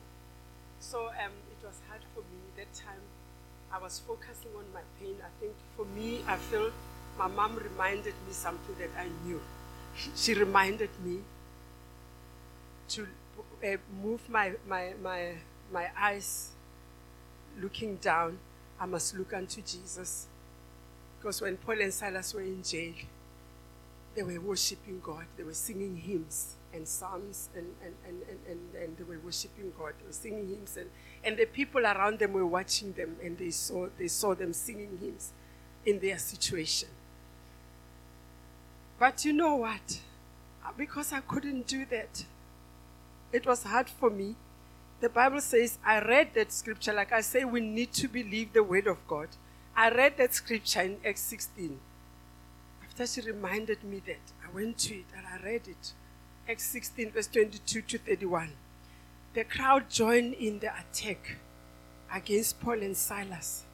so 0.79 1.07
um, 1.07 1.31
it 1.51 1.65
was 1.65 1.79
hard 1.87 2.01
for 2.13 2.21
me 2.21 2.39
that 2.57 2.73
time. 2.73 3.01
I 3.71 3.79
was 3.79 3.99
focusing 4.05 4.51
on 4.57 4.65
my 4.73 4.81
pain. 4.99 5.15
I 5.21 5.29
think 5.39 5.53
for 5.75 5.85
me, 5.85 6.21
I 6.27 6.37
feel 6.37 6.71
my 7.17 7.27
mom 7.27 7.55
reminded 7.57 8.13
me 8.27 8.31
something 8.33 8.75
that 8.79 8.89
I 8.97 9.07
knew. 9.25 9.41
She 10.15 10.33
reminded 10.33 10.89
me 11.03 11.19
to 12.89 13.07
uh, 13.65 13.77
move 14.01 14.21
my, 14.29 14.53
my, 14.67 14.93
my, 15.01 15.31
my 15.73 15.87
eyes 15.97 16.49
looking 17.59 17.97
down. 17.97 18.37
I 18.79 18.85
must 18.85 19.17
look 19.17 19.33
unto 19.33 19.61
Jesus. 19.61 20.27
Because 21.19 21.41
when 21.41 21.57
Paul 21.57 21.81
and 21.81 21.93
Silas 21.93 22.33
were 22.33 22.41
in 22.41 22.61
jail, 22.63 22.93
they 24.15 24.23
were 24.23 24.39
worshiping 24.39 25.01
God, 25.03 25.25
they 25.35 25.43
were 25.43 25.53
singing 25.53 25.97
hymns 25.97 26.55
and 26.77 26.87
psalms 26.87 27.49
and, 27.55 27.65
and, 27.83 27.93
and, 28.07 28.21
and, 28.47 28.59
and, 28.81 28.97
they 28.97 29.03
were 29.03 29.19
worshiping 29.19 29.73
God, 29.77 29.93
singing 30.11 30.47
hymns 30.47 30.77
and, 30.77 30.89
and 31.23 31.35
the 31.35 31.45
people 31.45 31.81
around 31.81 32.19
them 32.19 32.33
were 32.33 32.45
watching 32.45 32.93
them 32.93 33.17
and 33.21 33.37
they 33.37 33.49
saw 33.49 33.87
they 33.99 34.07
saw 34.07 34.33
them 34.33 34.53
singing 34.53 34.97
hymns 35.01 35.33
in 35.85 35.99
their 35.99 36.17
situation. 36.17 36.89
But 38.99 39.25
you 39.25 39.33
know 39.33 39.55
what? 39.55 39.99
Uh, 40.65 40.69
because 40.77 41.13
I 41.13 41.19
couldn't 41.19 41.67
do 41.67 41.85
that, 41.87 42.25
it 43.31 43.45
was 43.45 43.63
hard 43.63 43.89
for 43.89 44.09
me. 44.09 44.35
The 44.99 45.09
Bible 45.09 45.41
says, 45.41 45.77
I 45.85 45.99
read 45.99 46.29
that 46.33 46.51
scripture, 46.51 46.93
like 46.93 47.11
I 47.11 47.21
say, 47.21 47.45
we 47.45 47.59
need 47.59 47.93
to 47.93 48.07
believe 48.07 48.53
the 48.53 48.63
word 48.63 48.87
of 48.87 48.97
God. 49.07 49.27
I 49.75 49.89
read 49.91 50.17
that 50.17 50.33
scripture 50.33 50.81
in 50.81 50.97
Acts 51.05 51.21
16. 51.21 51.79
After 52.83 53.05
she 53.05 53.21
reminded 53.21 53.83
me 53.83 54.01
that, 54.07 54.33
I 54.43 54.51
went 54.51 54.79
to 54.79 54.95
it 54.95 55.05
and 55.15 55.27
I 55.27 55.45
read 55.45 55.67
it. 55.67 55.93
Acts 56.49 56.67
16, 56.67 57.11
verse 57.11 57.27
22 57.27 57.81
to 57.81 57.97
31. 57.97 58.53
The 59.33 59.43
crowd 59.43 59.89
joined 59.89 60.33
in 60.35 60.59
the 60.59 60.71
attack 60.73 61.35
against 62.09 62.61
Paul 62.61 62.81
and 62.83 62.95
Silas, 62.95 63.65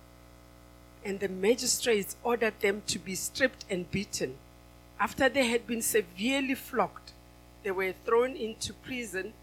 and 1.05 1.19
the 1.19 1.29
magistrates 1.29 2.15
ordered 2.23 2.59
them 2.61 2.81
to 2.87 2.97
be 2.97 3.13
stripped 3.13 3.63
and 3.69 3.91
beaten. 3.91 4.37
After 4.99 5.29
they 5.29 5.45
had 5.45 5.67
been 5.67 5.83
severely 5.83 6.55
flogged, 6.55 7.11
they 7.61 7.69
were 7.69 7.93
thrown 8.05 8.35
into 8.35 8.73
prison, 8.73 9.33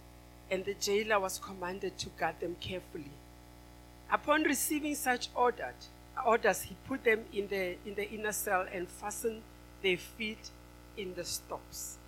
and 0.51 0.65
the 0.65 0.75
jailer 0.75 1.21
was 1.21 1.39
commanded 1.39 1.99
to 1.99 2.09
guard 2.09 2.41
them 2.41 2.57
carefully. 2.61 3.13
Upon 4.11 4.43
receiving 4.43 4.97
such 4.97 5.29
ordered, 5.37 5.77
orders, 6.27 6.63
he 6.63 6.75
put 6.89 7.05
them 7.05 7.21
in 7.33 7.47
the, 7.47 7.77
in 7.87 7.95
the 7.95 8.11
inner 8.11 8.33
cell 8.33 8.67
and 8.73 8.89
fastened 8.89 9.43
their 9.85 9.99
feet 9.99 10.51
in 10.97 11.15
the 11.15 11.25
stocks. 11.25 12.00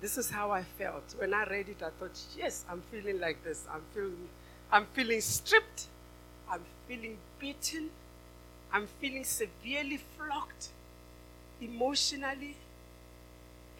This 0.00 0.16
is 0.16 0.30
how 0.30 0.50
I 0.50 0.62
felt. 0.62 1.14
When 1.18 1.34
I 1.34 1.44
read 1.44 1.68
it, 1.68 1.82
I 1.82 1.90
thought, 1.98 2.18
yes, 2.36 2.64
I'm 2.70 2.82
feeling 2.90 3.20
like 3.20 3.42
this. 3.44 3.64
I'm 3.70 3.82
feeling, 3.94 4.28
I'm 4.70 4.86
feeling 4.92 5.20
stripped. 5.20 5.86
I'm 6.50 6.62
feeling 6.86 7.18
beaten. 7.38 7.90
I'm 8.72 8.86
feeling 9.00 9.24
severely 9.24 10.00
flogged 10.16 10.68
emotionally. 11.60 12.56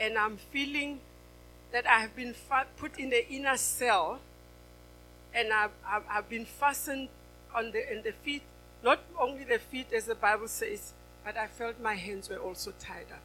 And 0.01 0.19
I'm 0.19 0.37
feeling 0.37 1.01
that 1.73 1.87
I 1.87 2.01
have 2.01 2.17
been 2.17 2.35
fa- 2.35 2.67
put 2.79 2.99
in 2.99 3.11
the 3.11 3.29
inner 3.31 3.57
cell 3.57 4.21
and 5.35 5.53
I've, 5.53 5.71
I've, 5.87 6.03
I've 6.11 6.29
been 6.29 6.45
fastened 6.47 7.09
on 7.55 7.71
the, 7.73 7.93
in 7.93 8.03
the 8.03 8.13
feet, 8.13 8.43
not 8.83 9.01
only 9.19 9.45
the 9.45 9.59
feet, 9.59 9.93
as 9.93 10.07
the 10.07 10.15
Bible 10.15 10.49
says, 10.49 10.93
but 11.25 11.37
I 11.37 11.47
felt 11.47 11.81
my 11.81 11.95
hands 11.95 12.29
were 12.29 12.39
also 12.39 12.73
tied 12.79 13.07
up. 13.13 13.23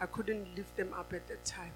I 0.00 0.06
couldn't 0.06 0.56
lift 0.56 0.76
them 0.76 0.92
up 0.96 1.12
at 1.12 1.28
the 1.28 1.36
time. 1.44 1.72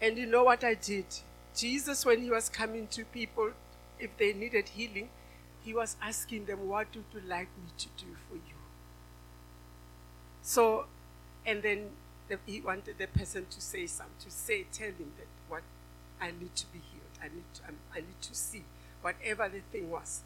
And 0.00 0.16
you 0.18 0.26
know 0.26 0.44
what 0.44 0.64
I 0.64 0.74
did? 0.74 1.06
Jesus, 1.54 2.04
when 2.04 2.22
he 2.22 2.30
was 2.30 2.48
coming 2.48 2.86
to 2.88 3.04
people, 3.04 3.50
if 3.98 4.16
they 4.18 4.32
needed 4.32 4.68
healing, 4.68 5.08
he 5.64 5.72
was 5.74 5.96
asking 6.02 6.44
them, 6.46 6.68
What 6.68 6.88
would 6.94 7.04
you 7.14 7.28
like 7.28 7.48
me 7.62 7.70
to 7.78 7.88
do 7.96 8.12
for 8.28 8.34
you? 8.34 8.56
So, 10.42 10.86
and 11.44 11.62
then 11.62 11.90
the, 12.28 12.38
he 12.46 12.60
wanted 12.60 12.98
the 12.98 13.06
person 13.06 13.46
to 13.50 13.60
say 13.60 13.86
something, 13.86 14.14
to 14.24 14.30
say, 14.30 14.64
tell 14.72 14.88
him 14.88 15.12
that 15.18 15.26
what 15.48 15.62
I 16.20 16.26
need 16.28 16.54
to 16.56 16.66
be 16.66 16.78
healed. 16.78 17.02
I 17.20 17.34
need 17.34 17.44
to, 17.54 17.62
I 17.92 17.96
need 17.96 18.22
to 18.22 18.34
see 18.34 18.62
whatever 19.02 19.48
the 19.48 19.60
thing 19.72 19.90
was. 19.90 20.22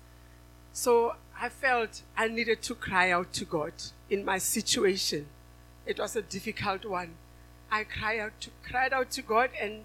So 0.73 1.17
I 1.39 1.49
felt 1.49 2.03
I 2.17 2.29
needed 2.29 2.63
to 2.63 2.75
cry 2.75 3.11
out 3.11 3.33
to 3.35 3.45
God 3.45 3.73
in 4.09 4.25
my 4.25 4.39
situation. 4.39 5.27
It 5.87 5.99
was 5.99 6.17
a 6.17 6.23
difficult 6.23 6.85
one. 6.85 7.15
I 7.71 7.85
cried 7.85 8.21
out 8.21 8.41
to, 8.41 8.51
cried 8.69 8.93
out 8.93 9.11
to 9.13 9.23
God, 9.23 9.51
and 9.61 9.85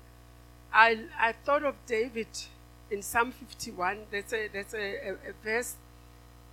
I, 0.73 1.05
I 1.19 1.33
thought 1.33 1.63
of 1.63 1.75
David 1.85 2.27
in 2.89 3.01
Psalm 3.01 3.31
51. 3.31 3.99
That's 4.11 4.33
a, 4.33 4.47
that's 4.47 4.73
a, 4.73 5.09
a, 5.09 5.11
a 5.13 5.33
verse 5.43 5.75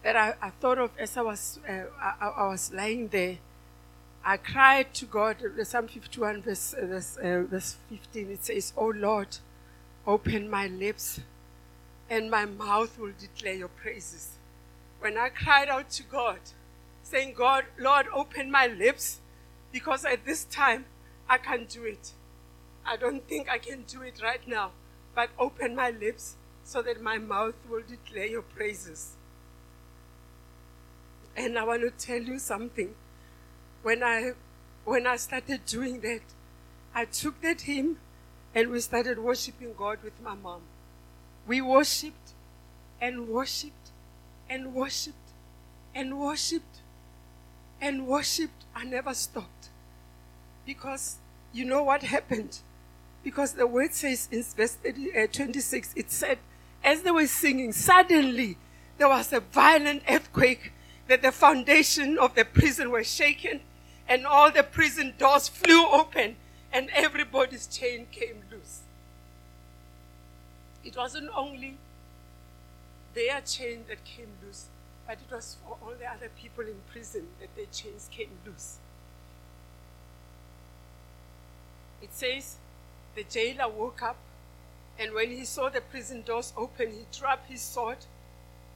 that 0.03 0.17
I, 0.17 0.35
I, 0.43 0.51
thought 0.51 0.79
of 0.79 0.91
as 0.99 1.17
I 1.17 1.23
was, 1.23 1.59
uh, 1.69 1.85
I, 2.01 2.29
I, 2.29 2.49
was 2.49 2.73
lying 2.73 3.09
there. 3.09 3.39
I 4.25 4.37
cried 4.37 4.93
to 4.95 5.07
God, 5.07 5.37
Psalm 5.65 5.89
51, 5.89 6.43
verse, 6.43 6.75
uh, 6.75 6.87
verse, 6.87 7.17
uh, 7.17 7.43
verse 7.49 7.77
15. 7.89 8.31
It 8.31 8.45
says, 8.45 8.73
Oh 8.77 8.93
Lord, 8.95 9.29
open 10.07 10.51
my 10.51 10.67
lips, 10.67 11.21
and 12.11 12.31
my 12.31 12.45
mouth 12.45 12.99
will 12.99 13.13
declare 13.19 13.55
your 13.55 13.69
praises. 13.69 14.31
When 15.01 15.17
I 15.17 15.31
cried 15.31 15.69
out 15.69 15.91
to 15.91 16.03
God, 16.05 16.39
saying, 17.03 17.35
God, 17.37 17.65
Lord, 17.79 18.07
open 18.13 18.51
my 18.51 18.67
lips, 18.67 19.19
because 19.73 20.05
at 20.05 20.25
this 20.25 20.45
time 20.45 20.85
I 21.33 21.39
can't 21.39 21.67
do 21.67 21.85
it. 21.85 22.13
I 22.85 22.99
don't 22.99 23.27
think 23.27 23.49
I 23.49 23.57
can 23.57 23.85
do 23.89 24.03
it 24.03 24.21
right 24.23 24.47
now. 24.47 24.73
But 25.15 25.31
open 25.39 25.75
my 25.75 25.89
lips 25.89 26.37
so 26.63 26.83
that 26.83 27.01
my 27.01 27.17
mouth 27.17 27.55
will 27.71 27.81
declare 27.89 28.27
your 28.27 28.43
praises. 28.43 29.13
And 31.35 31.59
I 31.59 31.65
want 31.65 31.81
to 31.81 32.07
tell 32.07 32.21
you 32.21 32.39
something. 32.39 32.95
When 33.83 34.03
I 34.03 34.33
when 34.85 35.07
I 35.07 35.17
started 35.17 35.65
doing 35.65 36.01
that, 36.01 36.21
I 36.95 37.07
took 37.07 37.41
that 37.41 37.63
hymn 37.63 37.97
and 38.55 38.71
we 38.71 38.81
started 38.81 39.19
worshiping 39.19 39.73
God 39.75 40.01
with 40.05 40.21
my 40.23 40.35
mom. 40.35 40.61
We 41.47 41.63
worshiped 41.63 42.35
and 43.01 43.27
worshiped 43.29 43.89
and 44.51 44.75
worshiped 44.75 45.33
and 45.95 46.19
worshiped 46.19 46.81
and 47.81 48.07
worshiped. 48.07 48.67
I 48.77 48.85
never 48.85 49.15
stopped. 49.15 49.71
Because 50.67 51.17
you 51.53 51.65
know 51.65 51.83
what 51.83 52.03
happened? 52.03 52.59
Because 53.23 53.53
the 53.53 53.67
word 53.67 53.95
says 53.95 54.29
in 54.31 54.43
verse 54.43 54.75
30, 54.75 55.17
uh, 55.17 55.27
26, 55.31 55.93
it 55.95 56.11
said, 56.11 56.39
as 56.83 57.03
they 57.03 57.11
were 57.11 57.27
singing, 57.27 57.73
suddenly 57.73 58.57
there 58.99 59.09
was 59.09 59.33
a 59.33 59.41
violent 59.41 60.03
earthquake 60.09 60.73
that 61.09 61.23
the 61.23 61.33
foundation 61.33 62.19
of 62.19 62.35
the 62.35 62.45
prison 62.45 62.91
was 62.91 63.13
shaken 63.13 63.61
and 64.09 64.27
all 64.27 64.51
the 64.51 64.63
prison 64.63 65.15
doors 65.19 65.49
flew 65.49 65.87
open 65.87 66.37
and 66.73 66.89
everybody's 66.93 67.67
chain 67.67 68.07
came 68.11 68.43
loose. 68.51 68.81
It 70.85 70.97
wasn't 70.97 71.31
only 71.37 71.77
their 73.15 73.41
chain 73.43 73.85
that 73.89 74.05
came 74.05 74.29
loose, 74.45 74.67
but 75.07 75.19
it 75.19 75.33
was 75.33 75.57
for 75.65 75.77
all 75.83 75.93
the 75.99 76.07
other 76.07 76.31
people 76.41 76.65
in 76.65 76.77
prison 76.91 77.27
that 77.41 77.55
their 77.55 77.67
chains 77.67 78.09
came 78.11 78.31
loose. 78.47 78.79
It 82.03 82.13
says 82.13 82.57
the 83.15 83.23
jailer 83.25 83.69
woke 83.69 84.03
up, 84.03 84.17
and 84.99 85.15
when 85.15 85.31
he 85.31 85.45
saw 85.45 85.69
the 85.69 85.81
prison 85.81 86.23
doors 86.23 86.53
open, 86.57 86.91
he 86.91 87.07
dropped 87.17 87.49
his 87.49 87.61
sword 87.61 87.99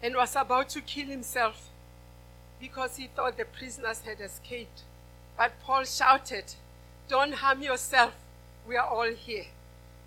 and 0.02 0.14
was 0.14 0.36
about 0.36 0.68
to 0.70 0.80
kill 0.80 1.06
himself 1.06 1.70
because 2.60 2.96
he 2.96 3.08
thought 3.08 3.36
the 3.36 3.44
prisoners 3.44 4.02
had 4.02 4.20
escaped. 4.20 4.82
But 5.36 5.60
Paul 5.62 5.84
shouted, 5.84 6.54
Don't 7.08 7.34
harm 7.34 7.62
yourself. 7.62 8.14
We 8.66 8.76
are 8.76 8.86
all 8.86 9.10
here. 9.10 9.46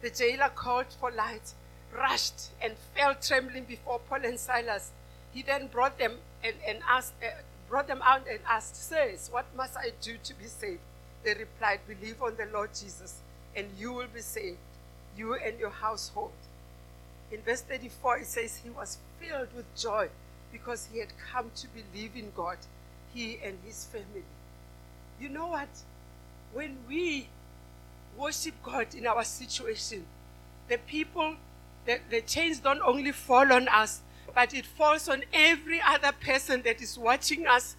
The 0.01 0.09
jailer 0.09 0.49
called 0.49 0.87
for 0.99 1.11
light, 1.11 1.53
rushed, 1.95 2.49
and 2.61 2.73
fell 2.95 3.15
trembling 3.15 3.65
before 3.65 3.99
Paul 3.99 4.25
and 4.25 4.39
Silas. 4.39 4.91
He 5.33 5.43
then 5.43 5.67
brought 5.67 5.97
them 5.97 6.17
and, 6.43 6.55
and 6.65 6.79
asked, 6.87 7.13
uh, 7.21 7.41
brought 7.69 7.87
them 7.87 8.01
out 8.03 8.27
and 8.29 8.39
asked, 8.47 8.75
Sirs, 8.75 9.29
what 9.31 9.45
must 9.55 9.77
I 9.77 9.91
do 10.01 10.15
to 10.23 10.33
be 10.33 10.45
saved? 10.45 10.79
They 11.23 11.33
replied, 11.33 11.81
Believe 11.87 12.21
on 12.21 12.35
the 12.37 12.47
Lord 12.53 12.69
Jesus, 12.69 13.19
and 13.55 13.67
you 13.77 13.93
will 13.93 14.07
be 14.13 14.21
saved, 14.21 14.57
you 15.17 15.35
and 15.35 15.59
your 15.59 15.69
household. 15.69 16.31
In 17.31 17.41
verse 17.41 17.61
34, 17.61 18.19
it 18.19 18.27
says, 18.27 18.57
He 18.63 18.69
was 18.69 18.97
filled 19.19 19.49
with 19.55 19.65
joy 19.75 20.09
because 20.51 20.87
he 20.91 20.99
had 20.99 21.09
come 21.31 21.51
to 21.55 21.67
believe 21.67 22.11
in 22.15 22.31
God, 22.35 22.57
he 23.13 23.39
and 23.43 23.57
his 23.65 23.85
family. 23.85 24.23
You 25.19 25.29
know 25.29 25.47
what? 25.47 25.69
When 26.53 26.77
we 26.87 27.27
worship 28.17 28.55
God 28.63 28.95
in 28.95 29.05
our 29.05 29.23
situation, 29.23 30.05
the 30.67 30.77
people, 30.77 31.35
the, 31.85 31.99
the 32.09 32.21
chains 32.21 32.59
don't 32.59 32.81
only 32.81 33.11
fall 33.11 33.51
on 33.51 33.67
us, 33.67 34.01
but 34.33 34.53
it 34.53 34.65
falls 34.65 35.09
on 35.09 35.23
every 35.33 35.81
other 35.85 36.11
person 36.11 36.61
that 36.63 36.81
is 36.81 36.97
watching 36.97 37.45
us 37.45 37.75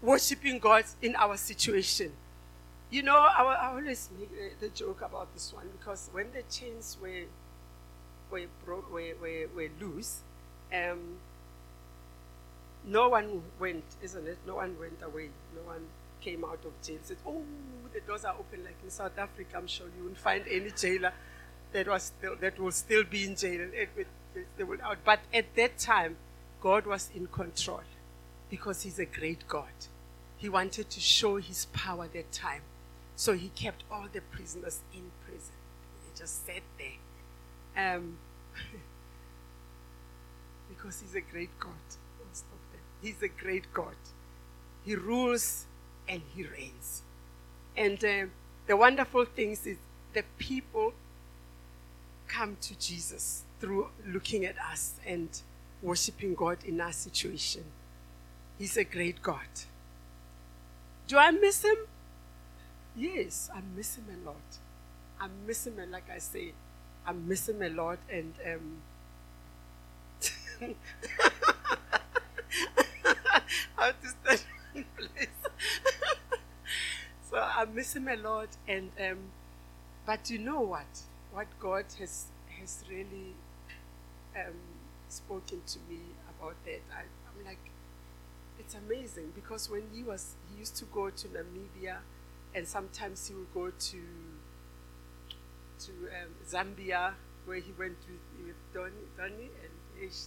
worshiping 0.00 0.58
God 0.58 0.84
in 1.02 1.16
our 1.16 1.36
situation. 1.36 2.12
You 2.90 3.02
know, 3.02 3.16
I, 3.16 3.42
I 3.42 3.66
always 3.68 4.08
make 4.18 4.60
the, 4.60 4.68
joke 4.70 5.02
about 5.02 5.32
this 5.34 5.52
one 5.52 5.68
because 5.78 6.08
when 6.12 6.26
the 6.32 6.42
chains 6.50 6.96
were 7.02 7.24
were, 8.30 8.46
bro- 8.64 8.84
were, 8.90 9.14
were, 9.20 9.46
were 9.54 9.68
loose, 9.80 10.20
um, 10.72 11.18
no 12.86 13.10
one 13.10 13.42
went, 13.58 13.84
isn't 14.02 14.26
it? 14.26 14.38
No 14.46 14.56
one 14.56 14.78
went 14.80 15.02
away. 15.02 15.28
No 15.54 15.62
one 15.70 15.84
came 16.20 16.44
out 16.44 16.64
of 16.64 16.72
jail. 16.82 16.98
Said, 17.02 17.18
"Oh, 17.26 17.42
the 17.92 18.00
doors 18.00 18.24
are 18.24 18.34
open." 18.38 18.64
Like 18.64 18.76
in 18.82 18.90
South 18.90 19.18
Africa, 19.18 19.56
I'm 19.56 19.66
sure 19.66 19.86
you 19.96 20.04
won't 20.04 20.18
find 20.18 20.44
any 20.50 20.70
jailer 20.70 21.12
that 21.72 21.86
was 21.88 22.04
still 22.04 22.36
that 22.40 22.58
will 22.58 22.72
still 22.72 23.04
be 23.04 23.24
in 23.24 23.36
jail. 23.36 23.60
It, 23.60 23.90
it, 23.96 24.06
it, 24.34 24.46
they 24.56 24.64
will 24.64 24.80
out. 24.82 24.98
But 25.04 25.20
at 25.34 25.54
that 25.56 25.78
time, 25.78 26.16
God 26.60 26.86
was 26.86 27.10
in 27.14 27.26
control 27.26 27.82
because 28.48 28.82
He's 28.82 28.98
a 28.98 29.06
great 29.06 29.46
God. 29.46 29.76
He 30.38 30.48
wanted 30.48 30.88
to 30.90 31.00
show 31.00 31.36
His 31.36 31.66
power 31.66 32.08
that 32.12 32.32
time, 32.32 32.62
so 33.18 33.32
He 33.32 33.48
kept 33.48 33.82
all 33.90 34.06
the 34.12 34.20
prisoners 34.20 34.80
in 34.94 35.10
prison. 35.26 35.52
They 36.04 36.20
just 36.20 36.46
sat 36.46 36.62
there, 36.78 37.96
um, 37.96 38.16
because 40.68 41.00
He's 41.00 41.16
a 41.16 41.20
great 41.20 41.50
God. 41.58 41.72
He's 43.02 43.20
a 43.22 43.28
great 43.28 43.72
God. 43.72 43.96
He 44.84 44.94
rules 44.94 45.66
and 46.08 46.22
He 46.34 46.44
reigns. 46.44 47.02
And 47.76 48.02
uh, 48.04 48.26
the 48.68 48.76
wonderful 48.76 49.24
thing 49.24 49.52
is 49.52 49.68
the 50.12 50.22
people 50.38 50.92
come 52.28 52.56
to 52.60 52.78
Jesus 52.78 53.42
through 53.58 53.88
looking 54.06 54.44
at 54.44 54.54
us 54.70 54.94
and 55.04 55.28
worshiping 55.82 56.36
God 56.36 56.58
in 56.64 56.80
our 56.80 56.92
situation. 56.92 57.64
He's 58.58 58.76
a 58.76 58.84
great 58.84 59.22
God. 59.22 59.48
Do 61.08 61.18
I 61.18 61.32
miss 61.32 61.64
him? 61.64 61.76
Yes, 62.98 63.50
I 63.54 63.60
miss 63.76 63.96
him 63.96 64.06
a 64.12 64.26
lot. 64.26 64.58
I 65.20 65.28
miss 65.46 65.66
him, 65.66 65.78
and 65.78 65.92
like 65.92 66.10
I 66.10 66.18
say, 66.18 66.52
I 67.06 67.12
miss 67.12 67.48
him 67.48 67.62
a 67.62 67.68
lot. 67.68 67.98
And 68.10 68.34
um, 68.46 68.78
how 73.76 73.90
to 73.90 74.08
stand 74.08 74.44
in 74.74 74.84
place. 74.96 75.28
so 77.30 77.38
I 77.38 77.64
miss 77.66 77.94
him 77.96 78.08
a 78.08 78.16
lot, 78.16 78.48
and 78.66 78.90
um, 79.00 79.18
but 80.06 80.30
you 80.30 80.38
know 80.38 80.60
what? 80.60 81.02
What 81.32 81.46
God 81.60 81.86
has 81.98 82.26
has 82.60 82.84
really 82.90 83.34
um, 84.36 84.54
spoken 85.08 85.60
to 85.66 85.78
me 85.88 86.00
about 86.38 86.56
that. 86.64 86.80
I, 86.94 87.02
I'm 87.02 87.44
like, 87.46 87.58
it's 88.58 88.74
amazing 88.74 89.32
because 89.34 89.70
when 89.70 89.82
he 89.94 90.02
was, 90.02 90.34
he 90.52 90.58
used 90.58 90.76
to 90.78 90.84
go 90.86 91.10
to 91.10 91.28
Namibia, 91.28 91.98
and 92.54 92.66
sometimes 92.66 93.28
he 93.28 93.34
would 93.34 93.52
go 93.54 93.70
to 93.70 93.98
to 95.80 95.92
um, 95.92 96.34
Zambia, 96.48 97.12
where 97.46 97.58
he 97.58 97.72
went 97.78 97.96
with, 98.08 98.46
with 98.46 98.56
Donny, 98.74 99.06
Donny 99.16 99.50
and 99.62 100.04
Ish. 100.08 100.26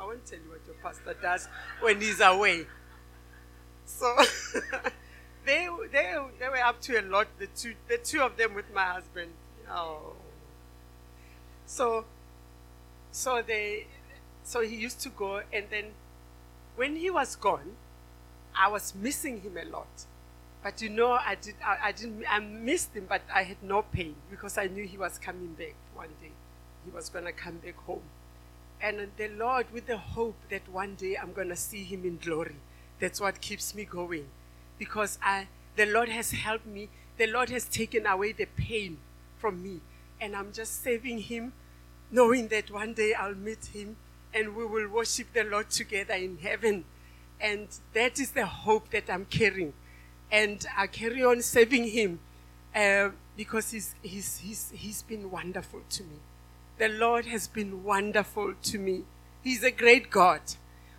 I 0.00 0.06
won't 0.06 0.24
tell 0.24 0.38
you 0.38 0.50
what 0.50 0.60
your 0.64 0.76
pastor 0.76 1.14
does 1.20 1.48
when 1.80 2.00
he's 2.00 2.20
away. 2.20 2.66
So 3.84 4.16
they, 5.44 5.68
they, 5.90 6.16
they 6.38 6.48
were 6.48 6.62
up 6.64 6.80
to 6.82 7.00
a 7.00 7.02
lot, 7.02 7.26
the 7.38 7.48
two, 7.48 7.74
the 7.88 7.98
two 7.98 8.20
of 8.20 8.36
them 8.36 8.54
with 8.54 8.72
my 8.72 8.84
husband. 8.84 9.32
Oh. 9.68 10.12
So, 11.66 12.04
so 13.10 13.42
they, 13.42 13.86
so 14.44 14.60
he 14.60 14.76
used 14.76 15.00
to 15.00 15.08
go, 15.08 15.42
and 15.52 15.66
then 15.68 15.86
when 16.76 16.94
he 16.96 17.10
was 17.10 17.34
gone, 17.34 17.72
I 18.56 18.68
was 18.68 18.94
missing 18.94 19.40
him 19.40 19.56
a 19.56 19.64
lot. 19.64 19.88
But 20.62 20.82
you 20.82 20.90
know, 20.90 21.12
I 21.12 21.36
did, 21.40 21.54
I, 21.64 21.88
I 21.88 21.92
didn't, 21.92 22.24
I 22.28 22.40
missed 22.40 22.94
him, 22.94 23.06
but 23.08 23.22
I 23.32 23.44
had 23.44 23.62
no 23.62 23.82
pain 23.82 24.14
because 24.30 24.58
I 24.58 24.66
knew 24.66 24.84
he 24.84 24.98
was 24.98 25.18
coming 25.18 25.54
back 25.54 25.74
one 25.94 26.08
day. 26.20 26.32
He 26.84 26.90
was 26.90 27.08
gonna 27.08 27.32
come 27.32 27.58
back 27.58 27.76
home 27.76 28.02
and 28.80 29.10
the 29.16 29.28
Lord 29.28 29.66
with 29.72 29.86
the 29.86 29.96
hope 29.96 30.36
that 30.50 30.68
one 30.68 30.94
day 30.94 31.16
I'm 31.16 31.32
going 31.32 31.48
to 31.48 31.56
see 31.56 31.82
him 31.82 32.04
in 32.04 32.18
glory. 32.18 32.56
That's 33.00 33.20
what 33.20 33.40
keeps 33.40 33.74
me 33.74 33.84
going. 33.84 34.26
Because 34.78 35.18
I 35.22 35.48
the 35.76 35.86
Lord 35.86 36.08
has 36.08 36.30
helped 36.32 36.66
me. 36.66 36.88
The 37.16 37.26
Lord 37.26 37.50
has 37.50 37.64
taken 37.64 38.06
away 38.06 38.32
the 38.32 38.46
pain 38.46 38.98
from 39.38 39.62
me. 39.62 39.80
And 40.20 40.34
I'm 40.34 40.52
just 40.52 40.82
saving 40.82 41.20
him, 41.22 41.52
knowing 42.10 42.48
that 42.48 42.70
one 42.70 42.94
day 42.94 43.14
I'll 43.14 43.34
meet 43.34 43.66
him 43.66 43.96
and 44.34 44.54
we 44.54 44.64
will 44.66 44.88
worship 44.88 45.32
the 45.32 45.44
Lord 45.44 45.70
together 45.70 46.14
in 46.14 46.38
heaven. 46.38 46.84
And 47.40 47.68
that 47.94 48.18
is 48.18 48.32
the 48.32 48.46
hope 48.46 48.90
that 48.90 49.08
I'm 49.08 49.24
carrying. 49.26 49.72
And 50.30 50.64
I 50.76 50.86
carry 50.86 51.24
on 51.24 51.42
serving 51.42 51.88
him 51.88 52.20
uh, 52.74 53.10
because 53.36 53.70
he's, 53.70 53.94
he's, 54.02 54.38
he's, 54.38 54.72
he's 54.74 55.02
been 55.02 55.30
wonderful 55.30 55.80
to 55.90 56.02
me. 56.02 56.18
The 56.78 56.88
Lord 56.88 57.26
has 57.26 57.48
been 57.48 57.82
wonderful 57.82 58.54
to 58.62 58.78
me. 58.78 59.02
He's 59.42 59.64
a 59.64 59.70
great 59.70 60.10
God. 60.10 60.40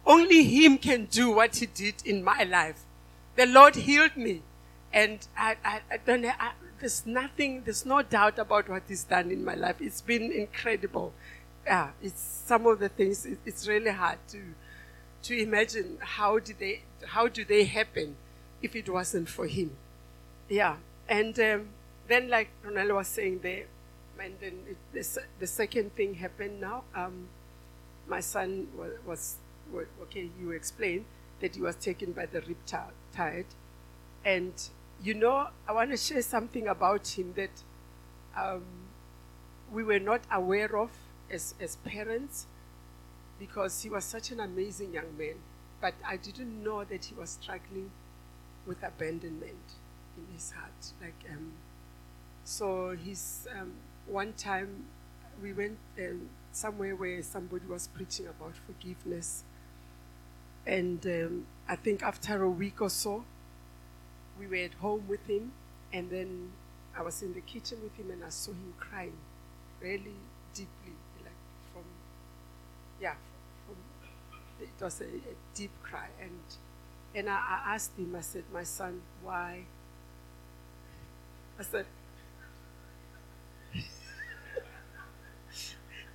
Only 0.05 0.43
Him 0.43 0.77
can 0.77 1.05
do 1.05 1.31
what 1.31 1.57
He 1.57 1.67
did 1.67 1.95
in 2.03 2.23
my 2.23 2.43
life. 2.43 2.81
The 3.35 3.45
Lord 3.45 3.75
healed 3.75 4.17
me. 4.17 4.41
And 4.91 5.25
I, 5.37 5.55
I, 5.63 5.81
I 5.91 5.97
don't 6.05 6.25
I, 6.25 6.51
there's 6.79 7.05
nothing, 7.05 7.61
there's 7.63 7.85
no 7.85 8.01
doubt 8.01 8.39
about 8.39 8.67
what 8.67 8.83
He's 8.87 9.03
done 9.03 9.31
in 9.31 9.45
my 9.45 9.53
life. 9.53 9.77
It's 9.79 10.01
been 10.01 10.31
incredible. 10.31 11.13
Yeah, 11.65 11.91
it's 12.01 12.21
some 12.45 12.65
of 12.65 12.79
the 12.79 12.89
things, 12.89 13.25
it, 13.25 13.37
it's 13.45 13.67
really 13.67 13.91
hard 13.91 14.17
to, 14.29 14.41
to 15.23 15.39
imagine 15.39 15.97
how 16.01 16.39
did 16.39 16.59
they, 16.59 16.81
how 17.05 17.27
do 17.27 17.45
they 17.45 17.65
happen 17.65 18.15
if 18.61 18.75
it 18.75 18.89
wasn't 18.89 19.29
for 19.29 19.47
Him. 19.47 19.71
Yeah. 20.47 20.77
And 21.07 21.39
um, 21.39 21.67
then, 22.07 22.29
like 22.29 22.49
Ronaldo 22.65 22.95
was 22.95 23.07
saying 23.07 23.39
there, 23.41 23.65
and 24.19 24.35
then 24.39 24.53
it, 24.67 24.77
the, 24.93 25.21
the 25.39 25.47
second 25.47 25.95
thing 25.95 26.15
happened 26.15 26.59
now. 26.59 26.83
Um, 26.95 27.27
my 28.07 28.19
son 28.19 28.67
was, 28.77 29.37
was, 29.71 29.85
okay, 30.01 30.29
you 30.39 30.51
explained 30.51 31.05
that 31.39 31.55
he 31.55 31.61
was 31.61 31.75
taken 31.75 32.11
by 32.11 32.25
the 32.25 32.41
riptide. 32.41 33.45
And, 34.25 34.53
you 35.03 35.13
know, 35.13 35.47
I 35.67 35.71
want 35.71 35.91
to 35.91 35.97
share 35.97 36.21
something 36.21 36.67
about 36.67 37.07
him 37.07 37.33
that 37.35 37.63
um, 38.35 38.63
we 39.71 39.83
were 39.83 39.99
not 39.99 40.21
aware 40.31 40.75
of 40.75 40.91
as, 41.31 41.53
as 41.61 41.77
parents 41.77 42.47
because 43.39 43.83
he 43.83 43.89
was 43.89 44.03
such 44.03 44.31
an 44.31 44.39
amazing 44.39 44.93
young 44.93 45.17
man. 45.17 45.35
But 45.79 45.93
I 46.05 46.17
didn't 46.17 46.63
know 46.63 46.83
that 46.83 47.05
he 47.05 47.15
was 47.15 47.37
struggling 47.41 47.91
with 48.69 48.83
abandonment 48.83 49.67
in 50.15 50.33
his 50.33 50.51
heart. 50.51 50.93
Like, 51.01 51.25
um, 51.31 51.53
so 52.43 52.95
he's 53.03 53.47
um, 53.59 53.73
one 54.07 54.33
time 54.33 54.85
we 55.41 55.53
went 55.53 55.79
um, 55.97 56.29
somewhere 56.51 56.95
where 56.95 57.21
somebody 57.23 57.65
was 57.65 57.87
preaching 57.87 58.27
about 58.27 58.53
forgiveness, 58.67 59.43
and 60.67 61.03
um, 61.07 61.45
I 61.67 61.75
think 61.75 62.03
after 62.03 62.43
a 62.43 62.49
week 62.49 62.79
or 62.79 62.91
so, 62.91 63.25
we 64.39 64.45
were 64.45 64.63
at 64.63 64.75
home 64.75 65.03
with 65.07 65.25
him, 65.27 65.51
and 65.91 66.09
then 66.11 66.51
I 66.95 67.01
was 67.01 67.23
in 67.23 67.33
the 67.33 67.41
kitchen 67.41 67.79
with 67.81 67.95
him, 67.95 68.11
and 68.11 68.23
I 68.23 68.29
saw 68.29 68.51
him 68.51 68.73
crying, 68.77 69.17
really 69.81 70.19
deeply, 70.53 70.93
like 71.23 71.33
from, 71.73 71.83
yeah, 73.01 73.15
from, 73.65 73.77
it 74.61 74.83
was 74.83 75.01
a, 75.01 75.05
a 75.05 75.35
deep 75.55 75.71
cry, 75.81 76.09
and 76.21 76.39
and 77.15 77.29
I, 77.29 77.33
I 77.65 77.75
asked 77.75 77.97
him, 77.97 78.15
I 78.15 78.21
said, 78.21 78.43
my 78.53 78.63
son, 78.63 79.01
why? 79.23 79.63
I 81.59 81.63
said, 81.63 81.85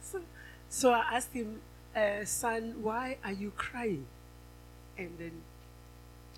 so, 0.00 0.20
so 0.68 0.92
I 0.92 1.04
asked 1.12 1.32
him, 1.32 1.60
uh, 1.94 2.24
son, 2.24 2.76
why 2.82 3.18
are 3.24 3.32
you 3.32 3.50
crying? 3.56 4.06
And 4.96 5.10
then 5.18 5.42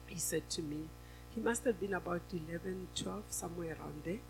he 0.07 0.19
said 0.19 0.49
to 0.51 0.63
me, 0.63 0.89
he 1.35 1.41
must 1.41 1.65
have 1.65 1.79
been 1.79 1.93
about 1.93 2.23
11, 2.33 2.89
12, 2.95 3.25
somewhere 3.29 3.77
around 3.79 4.03
there. 4.05 4.21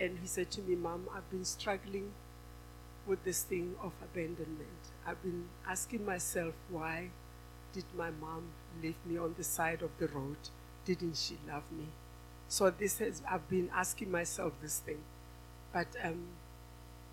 And 0.00 0.18
he 0.18 0.26
said 0.26 0.50
to 0.52 0.62
me, 0.62 0.74
Mom, 0.74 1.06
I've 1.14 1.30
been 1.30 1.44
struggling 1.44 2.12
with 3.06 3.22
this 3.24 3.42
thing 3.42 3.74
of 3.82 3.92
abandonment. 4.02 4.90
I've 5.06 5.22
been 5.22 5.44
asking 5.68 6.06
myself, 6.06 6.54
why 6.70 7.10
did 7.74 7.84
my 7.96 8.10
mom 8.10 8.44
leave 8.82 8.96
me 9.06 9.18
on 9.18 9.34
the 9.36 9.44
side 9.44 9.82
of 9.82 9.90
the 9.98 10.08
road? 10.08 10.36
Didn't 10.84 11.16
she 11.16 11.38
love 11.48 11.64
me? 11.72 11.86
So 12.48 12.70
this 12.70 12.98
has 12.98 13.22
I've 13.30 13.48
been 13.48 13.70
asking 13.74 14.10
myself 14.10 14.52
this 14.62 14.78
thing, 14.80 15.00
but 15.72 15.88
um, 16.02 16.26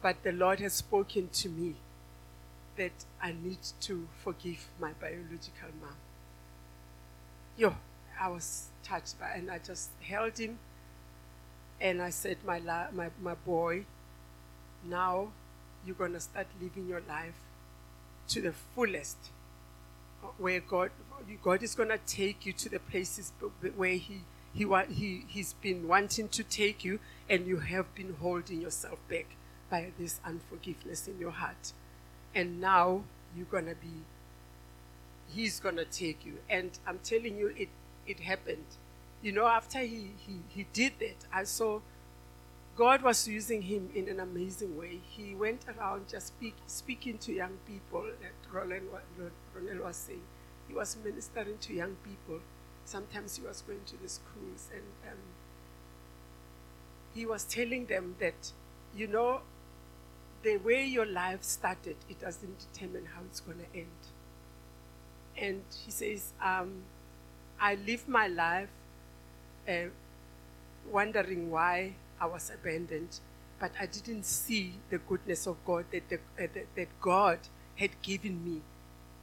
but 0.01 0.23
the 0.23 0.31
Lord 0.33 0.59
has 0.61 0.73
spoken 0.73 1.29
to 1.29 1.49
me 1.49 1.75
that 2.75 3.05
I 3.21 3.31
need 3.33 3.59
to 3.81 4.07
forgive 4.23 4.67
my 4.79 4.91
biological 4.93 5.69
mom. 5.81 5.95
Yo, 7.57 7.75
I 8.19 8.27
was 8.29 8.69
touched 8.83 9.19
by, 9.19 9.29
and 9.31 9.49
I 9.49 9.59
just 9.59 9.89
held 10.01 10.37
him, 10.37 10.59
and 11.79 12.01
I 12.01 12.09
said, 12.09 12.37
my 12.45 12.59
la- 12.59 12.91
my 12.91 13.09
my 13.21 13.33
boy, 13.33 13.85
now 14.83 15.31
you're 15.85 15.95
gonna 15.95 16.19
start 16.19 16.47
living 16.61 16.87
your 16.87 17.01
life 17.07 17.35
to 18.29 18.41
the 18.41 18.53
fullest, 18.53 19.17
where 20.37 20.59
God 20.59 20.91
God 21.43 21.63
is 21.63 21.75
gonna 21.75 21.99
take 21.99 22.45
you 22.45 22.53
to 22.53 22.69
the 22.69 22.79
places 22.79 23.31
where 23.75 23.95
He 23.95 24.21
he, 24.53 24.67
he, 24.89 25.25
he's 25.27 25.53
been 25.53 25.87
wanting 25.87 26.27
to 26.29 26.43
take 26.43 26.83
you, 26.83 26.99
and 27.29 27.47
you 27.47 27.57
have 27.57 27.93
been 27.95 28.15
holding 28.19 28.61
yourself 28.61 28.99
back 29.09 29.35
by 29.69 29.91
this 29.97 30.19
unforgiveness 30.25 31.07
in 31.07 31.19
your 31.19 31.31
heart. 31.31 31.71
And 32.35 32.59
now 32.59 33.03
you're 33.35 33.45
going 33.45 33.67
to 33.67 33.75
be, 33.75 34.03
he's 35.33 35.59
going 35.59 35.77
to 35.77 35.85
take 35.85 36.25
you. 36.25 36.39
And 36.49 36.71
I'm 36.85 36.99
telling 36.99 37.37
you, 37.37 37.53
it, 37.57 37.69
it 38.05 38.19
happened. 38.19 38.65
You 39.21 39.31
know, 39.31 39.47
after 39.47 39.79
he, 39.79 40.11
he, 40.17 40.39
he 40.49 40.65
did 40.73 40.93
that, 40.99 41.25
I 41.31 41.43
saw 41.45 41.79
God 42.75 43.03
was 43.03 43.27
using 43.27 43.61
him 43.61 43.89
in 43.95 44.09
an 44.09 44.19
amazing 44.19 44.77
way. 44.77 44.99
He 45.09 45.35
went 45.35 45.65
around 45.67 46.09
just 46.09 46.27
speak, 46.27 46.55
speaking 46.67 47.17
to 47.19 47.31
young 47.31 47.57
people, 47.67 48.05
Roland, 48.51 48.87
Roland 49.55 49.81
was 49.81 49.95
saying. 49.95 50.21
He 50.67 50.73
was 50.73 50.97
ministering 51.03 51.57
to 51.59 51.73
young 51.73 51.95
people 52.03 52.39
sometimes 52.85 53.37
he 53.37 53.43
was 53.43 53.61
going 53.61 53.81
to 53.85 53.97
the 54.01 54.09
schools 54.09 54.69
and 54.73 54.83
um, 55.09 55.17
he 57.13 57.25
was 57.25 57.43
telling 57.43 57.85
them 57.85 58.15
that, 58.19 58.51
you 58.95 59.07
know, 59.07 59.41
the 60.43 60.57
way 60.57 60.85
your 60.85 61.05
life 61.05 61.43
started, 61.43 61.95
it 62.09 62.19
doesn't 62.19 62.57
determine 62.73 63.05
how 63.05 63.21
it's 63.29 63.39
going 63.39 63.59
to 63.59 63.79
end. 63.79 64.01
And 65.37 65.63
he 65.85 65.91
says, 65.91 66.33
um, 66.43 66.83
I 67.59 67.75
lived 67.75 68.07
my 68.07 68.27
life 68.27 68.69
uh, 69.69 69.89
wondering 70.89 71.51
why 71.51 71.93
I 72.19 72.25
was 72.25 72.51
abandoned, 72.53 73.19
but 73.59 73.71
I 73.79 73.85
didn't 73.85 74.25
see 74.25 74.73
the 74.89 74.97
goodness 74.97 75.47
of 75.47 75.57
God, 75.65 75.85
that, 75.91 76.09
the, 76.09 76.15
uh, 76.15 76.47
that, 76.53 76.75
that 76.75 76.87
God 76.99 77.39
had 77.75 77.91
given 78.01 78.43
me 78.43 78.61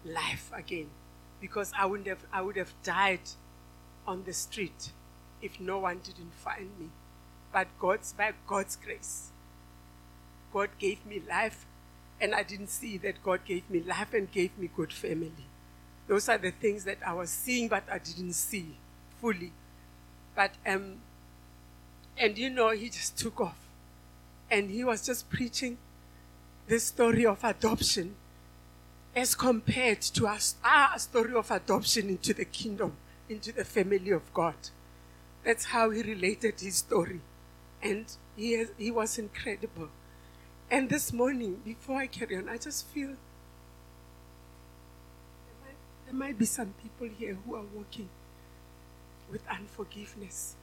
life 0.05 0.51
again. 0.55 0.89
Because 1.41 1.73
I 1.79 1.87
wouldn't 1.87 2.09
have, 2.09 2.25
I 2.33 2.43
would 2.43 2.57
have 2.57 2.73
died 2.83 3.21
on 4.07 4.25
the 4.25 4.33
street 4.33 4.93
if 5.41 5.61
no 5.61 5.79
one 5.79 6.01
didn't 6.03 6.35
find 6.35 6.71
me. 6.79 6.89
But 7.53 7.69
God's 7.79 8.13
by 8.13 8.33
God's 8.47 8.77
grace, 8.77 9.31
God 10.53 10.71
gave 10.79 11.05
me 11.07 11.23
life, 11.29 11.65
and 12.21 12.35
I 12.35 12.43
didn't 12.43 12.71
see 12.71 12.99
that 12.99 13.23
God 13.23 13.41
gave 13.45 13.69
me 13.71 13.81
life 13.81 14.13
and 14.13 14.31
gave 14.31 14.57
me 14.59 14.69
good 14.75 14.93
family. 14.93 15.47
Those 16.07 16.29
are 16.29 16.39
the 16.39 16.51
things 16.51 16.85
that 16.85 16.99
I 17.07 17.13
was 17.13 17.31
seeing, 17.31 17.69
but 17.69 17.85
I 17.91 17.99
didn't 17.99 18.33
see 18.33 18.77
fully. 19.21 19.53
But 20.35 20.53
um, 20.67 20.97
and 22.17 22.37
you 22.37 22.51
know, 22.51 22.71
he 22.71 22.89
just 22.89 23.17
took 23.19 23.41
off, 23.41 23.59
and 24.51 24.71
he 24.71 24.85
was 24.85 25.07
just 25.07 25.31
preaching 25.31 25.79
the 26.67 26.79
story 26.79 27.25
of 27.25 27.43
adoption 27.45 28.15
as 29.19 29.35
compared 29.35 30.01
to 30.01 30.27
our, 30.27 30.39
our 30.65 30.99
story 30.99 31.35
of 31.35 31.51
adoption 31.51 32.09
into 32.09 32.33
the 32.33 32.45
kingdom 32.45 32.97
into 33.29 33.53
the 33.53 33.65
family 33.65 34.11
of 34.11 34.33
God. 34.33 34.55
That's 35.45 35.67
how 35.67 35.91
he 35.91 36.03
related 36.03 36.61
his 36.61 36.77
story. 36.77 37.21
And 37.83 38.07
he, 38.37 38.53
has, 38.53 38.69
he 38.77 38.91
was 38.91 39.19
incredible. 39.19 39.89
And 40.71 40.89
this 40.89 41.13
morning, 41.13 41.61
before 41.65 41.97
I 41.99 42.07
carry 42.07 42.37
on, 42.37 42.49
I 42.49 42.59
just 42.59 42.87
feel 42.89 43.09
there 43.09 43.17
might, 45.63 45.77
there 46.07 46.15
might 46.15 46.39
be 46.39 46.45
some 46.45 46.75
people 46.83 47.09
here 47.19 47.39
who 47.47 47.55
are 47.55 47.65
walking 47.75 48.09
with 49.31 49.47
unforgiveness 49.49 50.55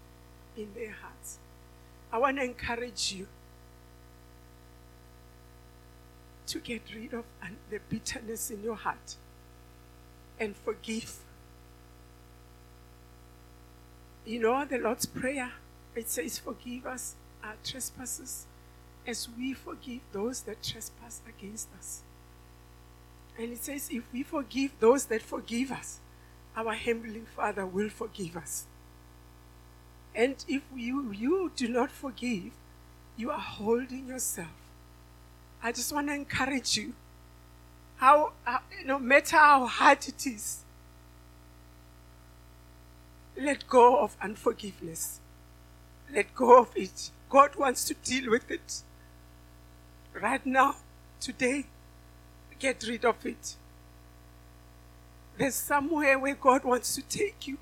in 0.58 0.70
their 0.76 0.92
hearts. 0.92 1.40
I 2.12 2.18
want 2.18 2.38
to 2.38 2.44
encourage 2.44 3.14
you 3.14 3.28
to 6.48 6.60
get 6.60 6.82
rid 6.94 7.14
of 7.14 7.26
the 7.70 7.80
bitterness 7.90 8.52
in 8.52 8.64
your 8.64 8.76
heart 8.76 9.16
and 10.40 10.56
forgive 10.56 11.20
you 14.26 14.40
know, 14.40 14.66
the 14.66 14.80
Lord's 14.80 15.06
Prayer, 15.06 15.52
it 15.96 16.10
says, 16.10 16.40
Forgive 16.40 16.88
us 16.88 17.16
our 17.44 17.54
trespasses 17.64 18.48
as 19.06 19.30
we 19.38 19.54
forgive 19.54 20.02
those 20.12 20.42
that 20.42 20.64
trespass 20.64 21.22
against 21.30 21.70
us. 21.78 22.02
And 23.38 23.52
it 23.52 23.64
says, 23.64 23.90
If 23.92 24.04
we 24.12 24.24
forgive 24.24 24.72
those 24.80 25.06
that 25.06 25.22
forgive 25.22 25.72
us, 25.72 26.00
our 26.58 26.74
Heavenly 26.74 27.24
Father 27.36 27.66
will 27.66 27.90
forgive 27.90 28.36
us. 28.36 28.66
And 30.16 30.44
if 30.48 30.64
you, 30.76 31.12
you 31.12 31.52
do 31.56 31.68
not 31.68 31.92
forgive, 31.92 32.52
you 33.18 33.30
are 33.30 33.40
holding 33.40 34.08
yourself. 34.08 34.65
I 35.62 35.72
just 35.72 35.92
want 35.94 36.08
to 36.08 36.14
encourage 36.14 36.78
you. 36.78 36.94
How, 37.98 38.34
how 38.44 38.62
no 38.86 39.00
matter 39.00 39.38
how 39.38 39.66
hard 39.66 40.08
it 40.08 40.28
is, 40.28 40.60
let 43.38 43.68
go 43.68 44.00
of 44.00 44.16
unforgiveness. 44.22 45.20
Let 46.14 46.34
go 46.36 46.60
of 46.62 46.70
it. 46.76 47.12
God 47.30 47.56
wants 47.56 47.86
to 47.86 47.94
deal 47.94 48.30
with 48.30 48.50
it. 48.50 48.82
Right 50.14 50.46
now, 50.46 50.76
today, 51.20 51.66
get 52.60 52.84
rid 52.88 53.04
of 53.04 53.26
it. 53.26 53.56
There's 55.38 55.56
somewhere 55.56 56.18
where 56.18 56.36
God 56.36 56.64
wants 56.64 56.96
to 56.96 57.02
take 57.02 57.48
you, 57.48 57.58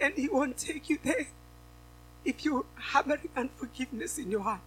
and 0.00 0.14
He 0.14 0.28
won't 0.28 0.56
take 0.56 0.88
you 0.88 0.98
there 1.02 1.26
if 2.24 2.44
you're 2.44 2.64
harboring 2.76 3.28
unforgiveness 3.36 4.18
in 4.18 4.30
your 4.30 4.40
heart. 4.40 4.60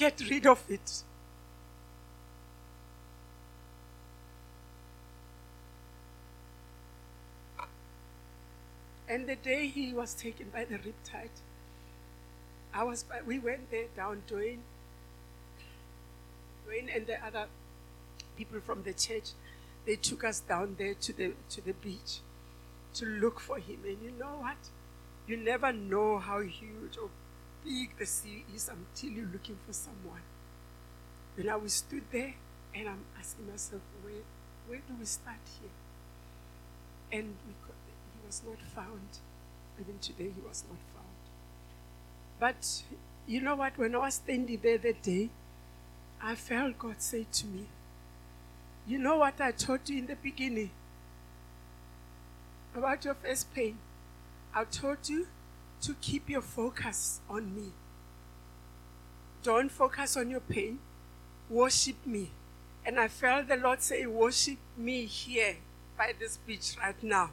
Get 0.00 0.18
rid 0.30 0.46
of 0.46 0.64
it. 0.70 1.02
And 9.06 9.26
the 9.28 9.36
day 9.36 9.66
he 9.66 9.92
was 9.92 10.14
taken 10.14 10.48
by 10.48 10.64
the 10.64 10.76
riptide, 10.76 11.28
I 12.72 12.84
was, 12.84 13.04
we 13.26 13.38
went 13.40 13.70
there 13.70 13.88
down 13.94 14.22
Dwayne, 14.26 14.60
Dwayne 16.66 16.96
and 16.96 17.06
the 17.06 17.22
other 17.22 17.44
people 18.38 18.60
from 18.60 18.84
the 18.84 18.94
church, 18.94 19.32
they 19.84 19.96
took 19.96 20.24
us 20.24 20.40
down 20.40 20.76
there 20.78 20.94
to 20.94 21.12
the 21.12 21.34
to 21.50 21.60
the 21.60 21.74
beach 21.74 22.20
to 22.94 23.04
look 23.04 23.38
for 23.38 23.58
him. 23.58 23.80
And 23.84 23.98
you 24.02 24.12
know 24.18 24.38
what? 24.40 24.70
You 25.26 25.36
never 25.36 25.74
know 25.74 26.16
how 26.16 26.40
huge 26.40 26.96
or 26.96 27.10
big 27.64 27.96
the 27.98 28.06
sea 28.06 28.44
is 28.54 28.68
until 28.68 29.10
you're 29.10 29.32
looking 29.32 29.58
for 29.66 29.72
someone. 29.72 30.22
And 31.36 31.50
I 31.50 31.56
was 31.56 31.74
stood 31.74 32.02
there 32.12 32.34
and 32.74 32.88
I'm 32.88 33.04
asking 33.18 33.50
myself, 33.50 33.82
where, 34.02 34.22
where 34.66 34.78
do 34.78 34.94
we 34.98 35.04
start 35.04 35.38
here? 35.60 35.70
And 37.12 37.34
he 37.44 38.26
was 38.26 38.42
not 38.46 38.60
found. 38.74 39.18
Even 39.80 39.98
today, 39.98 40.24
he 40.24 40.46
was 40.46 40.64
not 40.68 40.78
found. 40.94 41.06
But 42.38 42.82
you 43.26 43.40
know 43.40 43.56
what? 43.56 43.76
When 43.78 43.94
I 43.94 43.98
was 43.98 44.14
standing 44.14 44.58
there 44.62 44.78
that 44.78 45.02
day, 45.02 45.30
I 46.22 46.34
felt 46.34 46.78
God 46.78 47.00
say 47.00 47.26
to 47.32 47.46
me, 47.46 47.66
You 48.86 48.98
know 48.98 49.16
what 49.16 49.40
I 49.40 49.52
told 49.52 49.88
you 49.88 49.98
in 49.98 50.06
the 50.06 50.16
beginning 50.16 50.70
about 52.76 53.04
your 53.04 53.14
first 53.14 53.52
pain? 53.54 53.78
I 54.54 54.64
told 54.64 55.08
you 55.08 55.26
to 55.82 55.94
keep 56.00 56.28
your 56.28 56.42
focus 56.42 57.20
on 57.28 57.54
me. 57.54 57.72
Don't 59.42 59.70
focus 59.70 60.16
on 60.16 60.30
your 60.30 60.40
pain. 60.40 60.78
Worship 61.48 61.96
me. 62.06 62.30
And 62.84 62.98
I 62.98 63.08
felt 63.08 63.48
the 63.48 63.56
Lord 63.56 63.82
say, 63.82 64.06
Worship 64.06 64.58
me 64.76 65.04
here 65.06 65.56
by 65.96 66.12
this 66.18 66.36
beach 66.38 66.76
right 66.82 67.02
now. 67.02 67.30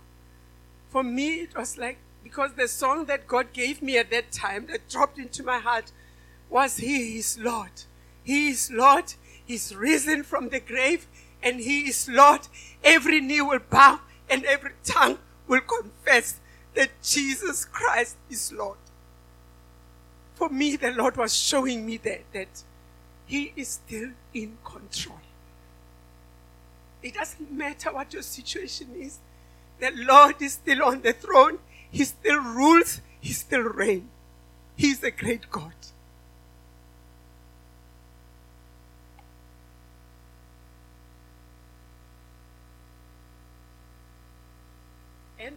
For 0.89 1.03
me, 1.03 1.41
it 1.41 1.55
was 1.55 1.77
like, 1.77 1.97
because 2.23 2.53
the 2.53 2.67
song 2.67 3.05
that 3.05 3.27
God 3.27 3.53
gave 3.53 3.81
me 3.81 3.97
at 3.97 4.11
that 4.11 4.31
time 4.31 4.67
that 4.67 4.89
dropped 4.89 5.17
into 5.17 5.43
my 5.43 5.59
heart 5.59 5.91
was 6.49 6.77
He 6.77 7.17
is 7.17 7.37
Lord. 7.39 7.71
He 8.23 8.49
is 8.49 8.71
Lord. 8.71 9.13
He's 9.45 9.75
risen 9.75 10.23
from 10.23 10.49
the 10.49 10.59
grave 10.59 11.07
and 11.41 11.59
He 11.59 11.89
is 11.89 12.09
Lord. 12.09 12.47
Every 12.83 13.21
knee 13.21 13.41
will 13.41 13.59
bow 13.69 14.01
and 14.29 14.43
every 14.45 14.71
tongue 14.83 15.19
will 15.47 15.61
confess 15.61 16.39
that 16.77 16.89
Jesus 17.01 17.65
Christ 17.65 18.15
is 18.29 18.53
Lord. 18.53 18.77
For 20.35 20.47
me, 20.49 20.75
the 20.75 20.91
Lord 20.91 21.17
was 21.17 21.35
showing 21.35 21.85
me 21.85 21.97
that, 21.97 22.21
that 22.33 22.63
He 23.25 23.51
is 23.55 23.79
still 23.83 24.11
in 24.33 24.57
control. 24.63 25.19
It 27.01 27.15
doesn't 27.15 27.51
matter 27.51 27.91
what 27.91 28.13
your 28.13 28.21
situation 28.21 28.89
is. 28.99 29.17
The 29.79 29.91
Lord 29.95 30.41
is 30.41 30.53
still 30.53 30.83
on 30.83 31.01
the 31.01 31.13
throne. 31.13 31.57
He 31.89 32.03
still 32.03 32.39
rules. 32.39 33.01
He 33.19 33.33
still 33.33 33.63
reigns. 33.63 34.09
He's 34.75 35.03
a 35.03 35.11
great 35.11 35.49
God. 35.49 35.73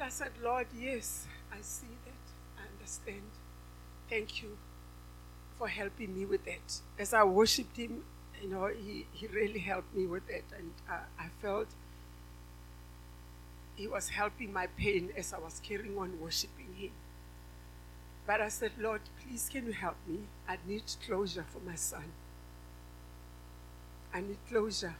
I 0.01 0.09
said, 0.09 0.30
Lord, 0.42 0.66
yes, 0.78 1.26
I 1.53 1.61
see 1.61 1.86
that. 2.07 2.62
I 2.62 2.72
understand. 2.72 3.30
Thank 4.09 4.42
you 4.42 4.57
for 5.59 5.68
helping 5.68 6.14
me 6.14 6.24
with 6.24 6.44
that. 6.46 6.80
As 6.98 7.12
I 7.12 7.24
worshiped 7.24 7.76
Him, 7.76 8.05
you 8.42 8.48
know, 8.48 8.68
He, 8.68 9.07
he 9.12 9.26
really 9.26 9.61
helped 9.61 9.94
me 9.94 10.07
with 10.07 10.26
that. 10.28 10.44
And 10.57 10.72
uh, 10.90 10.94
I 11.18 11.26
felt 11.42 11.68
He 13.76 13.86
was 13.86 14.09
helping 14.09 14.53
my 14.53 14.66
pain 14.66 15.11
as 15.16 15.32
I 15.32 15.38
was 15.38 15.61
carrying 15.62 15.98
on 15.98 16.18
worshiping 16.20 16.74
Him. 16.76 16.92
But 18.26 18.40
I 18.40 18.48
said, 18.48 18.72
Lord, 18.78 19.01
please 19.22 19.48
can 19.51 19.66
you 19.66 19.72
help 19.72 19.96
me? 20.07 20.20
I 20.48 20.57
need 20.66 20.84
closure 21.07 21.44
for 21.53 21.61
my 21.68 21.74
son. 21.74 22.05
I 24.12 24.20
need 24.20 24.38
closure, 24.48 24.94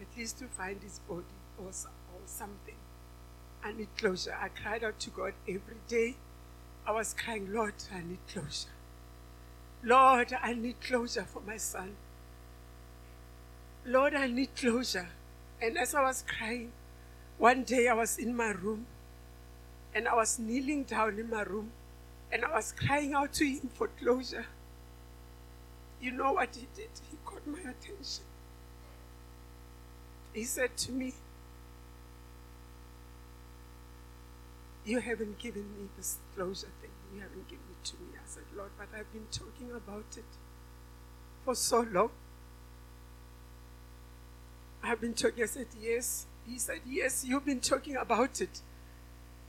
at 0.00 0.06
least 0.16 0.38
to 0.38 0.46
find 0.46 0.82
his 0.82 0.98
body 1.00 1.24
or, 1.58 1.66
or 1.68 2.22
something. 2.26 2.79
I 3.62 3.72
need 3.72 3.88
closure. 3.96 4.36
I 4.40 4.48
cried 4.48 4.84
out 4.84 4.98
to 5.00 5.10
God 5.10 5.34
every 5.46 5.76
day. 5.88 6.16
I 6.86 6.92
was 6.92 7.14
crying, 7.14 7.52
Lord, 7.52 7.74
I 7.92 8.00
need 8.00 8.18
closure. 8.32 8.68
Lord, 9.82 10.34
I 10.42 10.54
need 10.54 10.80
closure 10.80 11.24
for 11.24 11.40
my 11.40 11.56
son. 11.56 11.96
Lord, 13.86 14.14
I 14.14 14.26
need 14.26 14.54
closure. 14.56 15.08
And 15.60 15.78
as 15.78 15.94
I 15.94 16.02
was 16.02 16.24
crying, 16.26 16.72
one 17.38 17.64
day 17.64 17.88
I 17.88 17.94
was 17.94 18.18
in 18.18 18.36
my 18.36 18.50
room 18.50 18.86
and 19.94 20.06
I 20.06 20.14
was 20.14 20.38
kneeling 20.38 20.84
down 20.84 21.18
in 21.18 21.30
my 21.30 21.42
room 21.42 21.72
and 22.32 22.44
I 22.44 22.50
was 22.50 22.72
crying 22.72 23.14
out 23.14 23.32
to 23.34 23.44
him 23.44 23.68
for 23.74 23.88
closure. 23.88 24.46
You 26.00 26.12
know 26.12 26.32
what 26.32 26.54
he 26.54 26.66
did? 26.74 26.90
He 27.10 27.16
caught 27.24 27.46
my 27.46 27.58
attention. 27.58 28.24
He 30.32 30.44
said 30.44 30.76
to 30.78 30.92
me, 30.92 31.12
You 34.84 35.00
haven't 35.00 35.38
given 35.38 35.64
me 35.76 35.88
this 35.96 36.18
closure 36.34 36.68
thing. 36.80 36.90
You 37.14 37.20
haven't 37.20 37.48
given 37.48 37.64
it 37.70 37.84
to 37.88 37.96
me. 37.96 38.08
I 38.14 38.26
said, 38.26 38.44
Lord, 38.56 38.70
but 38.78 38.88
I've 38.96 39.12
been 39.12 39.26
talking 39.30 39.70
about 39.74 40.16
it 40.16 40.24
for 41.44 41.54
so 41.54 41.86
long. 41.92 42.10
I've 44.82 45.00
been 45.00 45.14
talking. 45.14 45.42
I 45.42 45.46
said, 45.46 45.66
Yes. 45.80 46.26
He 46.46 46.58
said, 46.58 46.80
Yes, 46.86 47.24
you've 47.24 47.44
been 47.44 47.60
talking 47.60 47.96
about 47.96 48.40
it, 48.40 48.60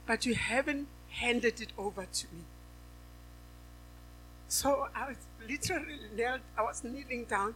but 0.06 0.26
you 0.26 0.36
haven't 0.36 0.88
handed 1.10 1.62
it 1.62 1.72
over 1.78 2.06
to 2.06 2.28
me. 2.34 2.44
So 4.48 4.90
I 4.94 5.08
was 5.08 5.18
literally 5.48 6.00
knelt, 6.16 6.42
I 6.58 6.64
was 6.64 6.84
kneeling 6.84 7.26
down. 7.26 7.56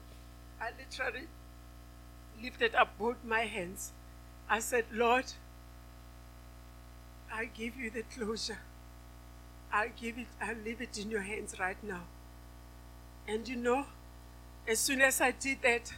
I 0.62 0.70
literally 0.80 1.28
lifted 2.42 2.74
up 2.76 2.98
both 2.98 3.18
my 3.26 3.42
hands. 3.42 3.92
I 4.50 4.60
said, 4.60 4.86
Lord, 4.94 5.26
I 7.38 7.46
give 7.54 7.76
you 7.76 7.90
the 7.90 8.04
closure. 8.04 8.60
I 9.70 9.90
give 9.90 10.18
it, 10.18 10.28
I 10.42 10.54
leave 10.54 10.80
it 10.80 10.98
in 10.98 11.12
your 11.12 11.22
hands 11.22 11.60
right 11.60 11.76
now. 11.84 12.04
And 13.28 13.46
you 13.46 13.58
know, 13.58 13.88
as 14.66 14.80
soon 14.80 15.02
as 15.02 15.20
I 15.20 15.32
did 15.32 15.62
that, 15.64 15.94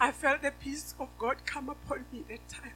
I 0.00 0.10
felt 0.10 0.42
the 0.42 0.50
peace 0.50 0.96
of 0.98 1.10
God 1.16 1.36
come 1.46 1.68
upon 1.68 2.06
me 2.12 2.24
that 2.28 2.48
time. 2.48 2.72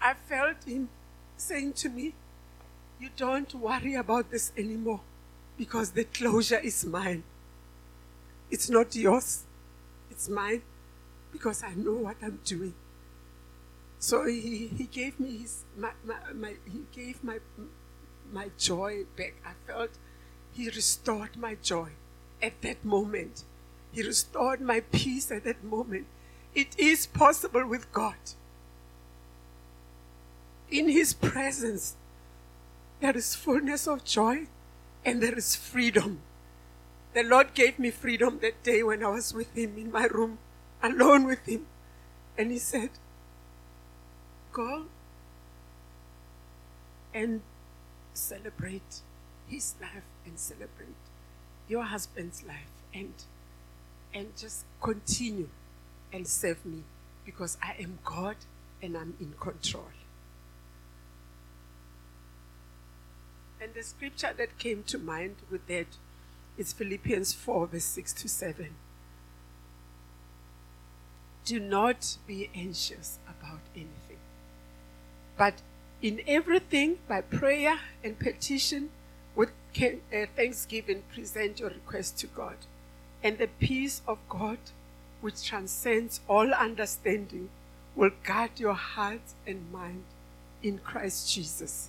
I 0.00 0.14
felt 0.14 0.64
Him 0.64 0.88
saying 1.36 1.74
to 1.74 1.90
me, 1.90 2.14
You 2.98 3.10
don't 3.14 3.54
worry 3.54 3.94
about 3.94 4.30
this 4.30 4.52
anymore 4.56 5.00
because 5.58 5.90
the 5.90 6.04
closure 6.04 6.60
is 6.60 6.82
mine. 6.86 7.24
It's 8.50 8.70
not 8.70 8.96
yours, 8.96 9.44
it's 10.10 10.30
mine 10.30 10.62
because 11.30 11.62
I 11.62 11.74
know 11.74 11.92
what 11.92 12.16
I'm 12.22 12.40
doing. 12.42 12.72
So 14.02 14.26
he, 14.26 14.66
he 14.66 14.84
gave 14.90 15.20
me 15.20 15.36
his 15.38 15.62
my, 15.76 15.92
my, 16.04 16.16
my, 16.34 16.54
he 16.64 16.82
gave 16.90 17.22
my 17.22 17.38
my 18.32 18.50
joy 18.58 19.04
back. 19.16 19.34
I 19.46 19.52
felt 19.64 19.90
he 20.52 20.66
restored 20.66 21.36
my 21.36 21.54
joy 21.54 21.90
at 22.42 22.60
that 22.62 22.84
moment. 22.84 23.44
He 23.92 24.02
restored 24.02 24.60
my 24.60 24.80
peace 24.80 25.30
at 25.30 25.44
that 25.44 25.62
moment. 25.62 26.06
It 26.52 26.76
is 26.76 27.06
possible 27.06 27.64
with 27.64 27.92
God. 27.92 28.16
In 30.68 30.88
his 30.88 31.14
presence, 31.14 31.94
there 32.98 33.16
is 33.16 33.36
fullness 33.36 33.86
of 33.86 34.02
joy 34.04 34.48
and 35.04 35.22
there 35.22 35.38
is 35.38 35.54
freedom. 35.54 36.22
The 37.14 37.22
Lord 37.22 37.54
gave 37.54 37.78
me 37.78 37.92
freedom 37.92 38.40
that 38.42 38.64
day 38.64 38.82
when 38.82 39.04
I 39.04 39.10
was 39.10 39.32
with 39.32 39.54
him 39.54 39.78
in 39.78 39.92
my 39.92 40.06
room, 40.06 40.38
alone 40.82 41.24
with 41.24 41.46
him. 41.46 41.66
And 42.36 42.50
he 42.50 42.58
said, 42.58 42.90
Go 44.52 44.84
and 47.14 47.40
celebrate 48.14 49.00
his 49.48 49.74
life 49.80 50.04
and 50.26 50.38
celebrate 50.38 50.88
your 51.68 51.84
husband's 51.84 52.44
life 52.44 52.72
and 52.92 53.12
and 54.14 54.36
just 54.36 54.64
continue 54.80 55.48
and 56.12 56.26
serve 56.26 56.64
me 56.66 56.82
because 57.24 57.56
I 57.62 57.74
am 57.80 57.98
God 58.04 58.36
and 58.82 58.96
I'm 58.96 59.14
in 59.20 59.32
control. 59.40 59.88
And 63.60 63.72
the 63.74 63.82
scripture 63.82 64.32
that 64.36 64.58
came 64.58 64.82
to 64.84 64.98
mind 64.98 65.36
with 65.50 65.66
that 65.68 65.86
is 66.58 66.72
Philippians 66.72 67.32
4, 67.32 67.68
verse 67.68 67.84
6 67.84 68.12
to 68.14 68.28
7. 68.28 68.74
Do 71.44 71.60
not 71.60 72.18
be 72.26 72.50
anxious 72.54 73.18
about 73.26 73.60
anything 73.74 74.11
but 75.36 75.54
in 76.00 76.20
everything, 76.26 76.98
by 77.08 77.20
prayer 77.20 77.78
and 78.02 78.18
petition, 78.18 78.90
with 79.34 79.50
uh, 79.80 80.26
thanksgiving, 80.36 81.02
present 81.14 81.60
your 81.60 81.70
request 81.70 82.18
to 82.18 82.26
God. 82.26 82.56
And 83.22 83.38
the 83.38 83.48
peace 83.60 84.02
of 84.06 84.18
God, 84.28 84.58
which 85.20 85.44
transcends 85.44 86.20
all 86.28 86.52
understanding, 86.52 87.50
will 87.94 88.10
guard 88.24 88.58
your 88.58 88.74
heart 88.74 89.34
and 89.46 89.70
mind 89.72 90.04
in 90.62 90.78
Christ 90.78 91.32
Jesus. 91.32 91.88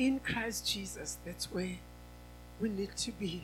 in 0.00 0.18
Christ 0.18 0.66
Jesus, 0.66 1.18
that's 1.26 1.52
where 1.52 1.76
we 2.58 2.70
need 2.70 2.96
to 2.96 3.12
be. 3.12 3.42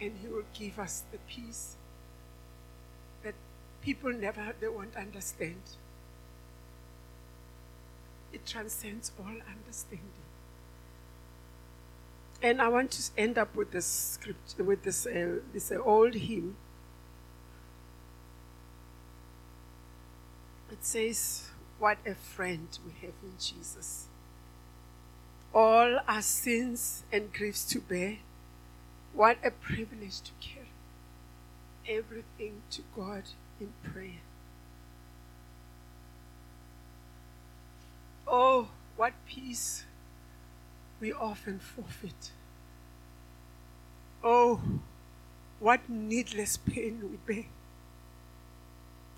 And 0.00 0.12
He 0.22 0.28
will 0.28 0.44
give 0.54 0.78
us 0.78 1.02
the 1.10 1.18
peace 1.28 1.74
that 3.24 3.34
people 3.82 4.12
never 4.12 4.54
they 4.60 4.68
won't 4.68 4.96
understand. 4.96 5.62
It 8.32 8.44
transcends 8.46 9.12
all 9.18 9.36
understanding. 9.50 10.12
And 12.42 12.62
I 12.62 12.68
want 12.68 12.92
to 12.92 13.02
end 13.16 13.36
up 13.36 13.54
with 13.56 13.72
this 13.72 13.86
script, 13.86 14.54
with 14.58 14.84
this, 14.84 15.06
uh, 15.06 15.40
this 15.52 15.72
uh, 15.72 15.78
old 15.82 16.14
hymn. 16.14 16.56
It 20.70 20.84
says, 20.84 21.50
What 21.78 21.98
a 22.06 22.14
friend 22.14 22.68
we 22.86 22.92
have 23.00 23.14
in 23.24 23.32
Jesus. 23.40 24.06
All 25.52 25.98
our 26.06 26.22
sins 26.22 27.02
and 27.10 27.32
griefs 27.32 27.64
to 27.70 27.80
bear. 27.80 28.18
What 29.14 29.38
a 29.42 29.50
privilege 29.50 30.20
to 30.20 30.30
carry 30.40 30.58
everything 31.88 32.60
to 32.70 32.82
God 32.94 33.22
in 33.60 33.72
prayer. 33.82 34.22
Oh, 38.26 38.68
what 38.96 39.12
peace 39.26 39.84
we 41.00 41.12
often 41.12 41.58
forfeit. 41.58 42.32
Oh, 44.22 44.60
what 45.60 45.88
needless 45.88 46.56
pain 46.56 47.00
we 47.10 47.34
bear. 47.34 47.46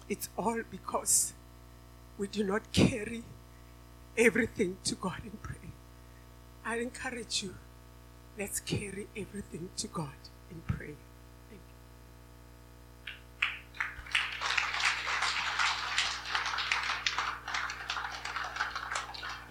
It's 0.09 0.28
all 0.36 0.62
because 0.70 1.32
we 2.18 2.26
do 2.26 2.45
not 2.45 2.72
carry 2.72 3.22
everything 4.16 4.76
to 4.84 4.95
God 4.95 5.20
in 5.24 5.30
prayer. 5.43 5.72
I 6.64 6.76
encourage 6.78 7.43
you, 7.43 7.55
let's 8.38 8.61
carry 8.61 9.07
everything 9.16 9.70
to 9.76 9.86
God 9.86 10.20
in 10.51 10.61
prayer. 10.66 10.97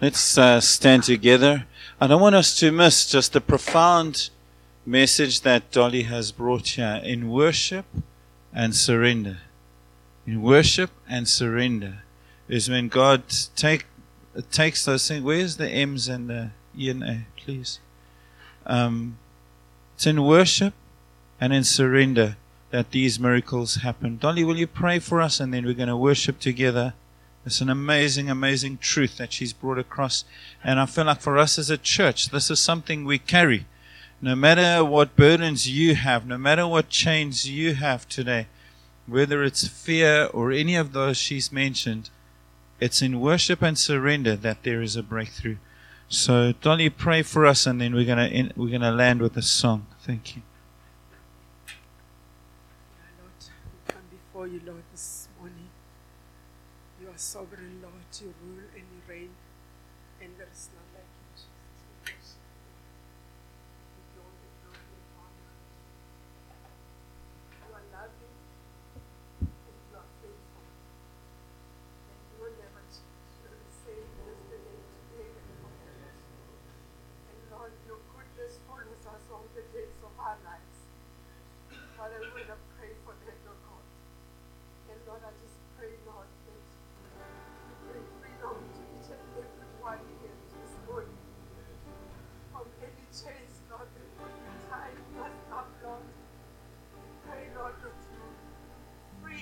Let's 0.00 0.38
uh, 0.38 0.62
stand 0.62 1.02
together. 1.02 1.66
I 2.00 2.06
don't 2.06 2.22
want 2.22 2.34
us 2.34 2.58
to 2.60 2.72
miss 2.72 3.04
just 3.04 3.34
the 3.34 3.40
profound 3.42 4.30
message 4.86 5.42
that 5.42 5.70
Dolly 5.70 6.04
has 6.04 6.32
brought 6.32 6.68
here 6.68 7.02
in 7.04 7.28
worship 7.28 7.84
and 8.50 8.74
surrender. 8.74 9.40
In 10.26 10.40
worship 10.40 10.90
and 11.06 11.28
surrender 11.28 11.98
is 12.48 12.70
when 12.70 12.88
God 12.88 13.24
take 13.54 13.84
takes 14.50 14.86
those 14.86 15.06
things. 15.06 15.22
Where's 15.22 15.58
the 15.58 15.68
M's 15.68 16.08
and 16.08 16.30
the 16.30 16.52
E 16.74 16.88
and 16.88 17.02
A, 17.02 17.26
please? 17.36 17.78
Um, 18.64 19.18
it's 19.96 20.06
in 20.06 20.24
worship 20.24 20.72
and 21.38 21.52
in 21.52 21.62
surrender 21.62 22.38
that 22.70 22.92
these 22.92 23.20
miracles 23.20 23.74
happen. 23.76 24.16
Dolly, 24.16 24.44
will 24.44 24.56
you 24.56 24.66
pray 24.66 24.98
for 24.98 25.20
us 25.20 25.40
and 25.40 25.52
then 25.52 25.66
we're 25.66 25.74
going 25.74 25.88
to 25.88 25.96
worship 25.96 26.38
together? 26.38 26.94
It's 27.46 27.60
an 27.60 27.70
amazing, 27.70 28.28
amazing 28.28 28.78
truth 28.78 29.16
that 29.16 29.32
she's 29.32 29.52
brought 29.52 29.78
across. 29.78 30.24
And 30.62 30.78
I 30.78 30.86
feel 30.86 31.06
like 31.06 31.20
for 31.20 31.38
us 31.38 31.58
as 31.58 31.70
a 31.70 31.78
church, 31.78 32.28
this 32.28 32.50
is 32.50 32.60
something 32.60 33.04
we 33.04 33.18
carry. 33.18 33.66
No 34.20 34.36
matter 34.36 34.84
what 34.84 35.16
burdens 35.16 35.66
you 35.66 35.94
have, 35.94 36.26
no 36.26 36.36
matter 36.36 36.66
what 36.66 36.90
chains 36.90 37.48
you 37.48 37.74
have 37.74 38.06
today, 38.08 38.46
whether 39.06 39.42
it's 39.42 39.66
fear 39.66 40.28
or 40.34 40.52
any 40.52 40.76
of 40.76 40.92
those 40.92 41.16
she's 41.16 41.50
mentioned, 41.50 42.10
it's 42.78 43.00
in 43.00 43.20
worship 43.20 43.62
and 43.62 43.78
surrender 43.78 44.36
that 44.36 44.62
there 44.62 44.82
is 44.82 44.94
a 44.96 45.02
breakthrough. 45.02 45.56
So, 46.08 46.52
Dolly, 46.52 46.90
pray 46.90 47.22
for 47.22 47.46
us, 47.46 47.66
and 47.66 47.80
then 47.80 47.94
we're 47.94 48.04
gonna 48.04 48.50
we're 48.56 48.70
gonna 48.70 48.90
land 48.90 49.20
with 49.20 49.36
a 49.36 49.42
song. 49.42 49.86
Thank 50.02 50.34
you. 50.34 50.42
Lord, 53.20 53.30
come 53.86 54.02
before 54.10 54.46
you, 54.48 54.60
Lord, 54.66 54.82
sovereign 57.30 57.59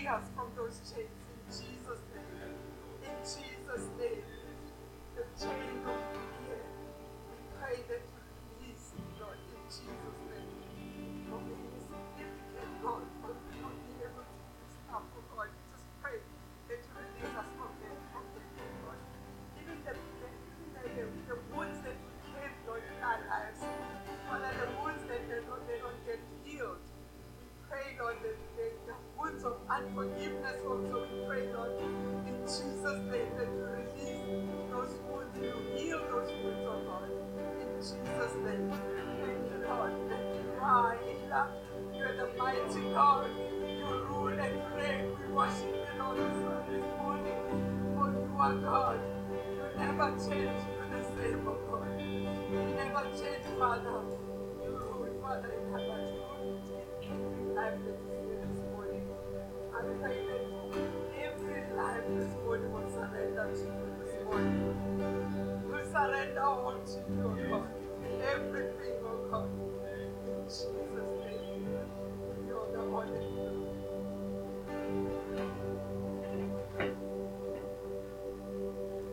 us 0.08 0.24
from 0.34 0.48
those 0.56 0.80
chains 0.88 1.12
in 1.28 1.40
Jesus' 1.52 2.02
name. 2.14 2.56
In 3.04 3.16
Jesus' 3.22 3.88
name. 4.00 4.24
The 5.16 5.24
chain 5.36 5.84
of 5.84 6.00
fear. 6.16 6.60
We 7.28 7.38
pray 7.60 7.78
that 7.88 8.02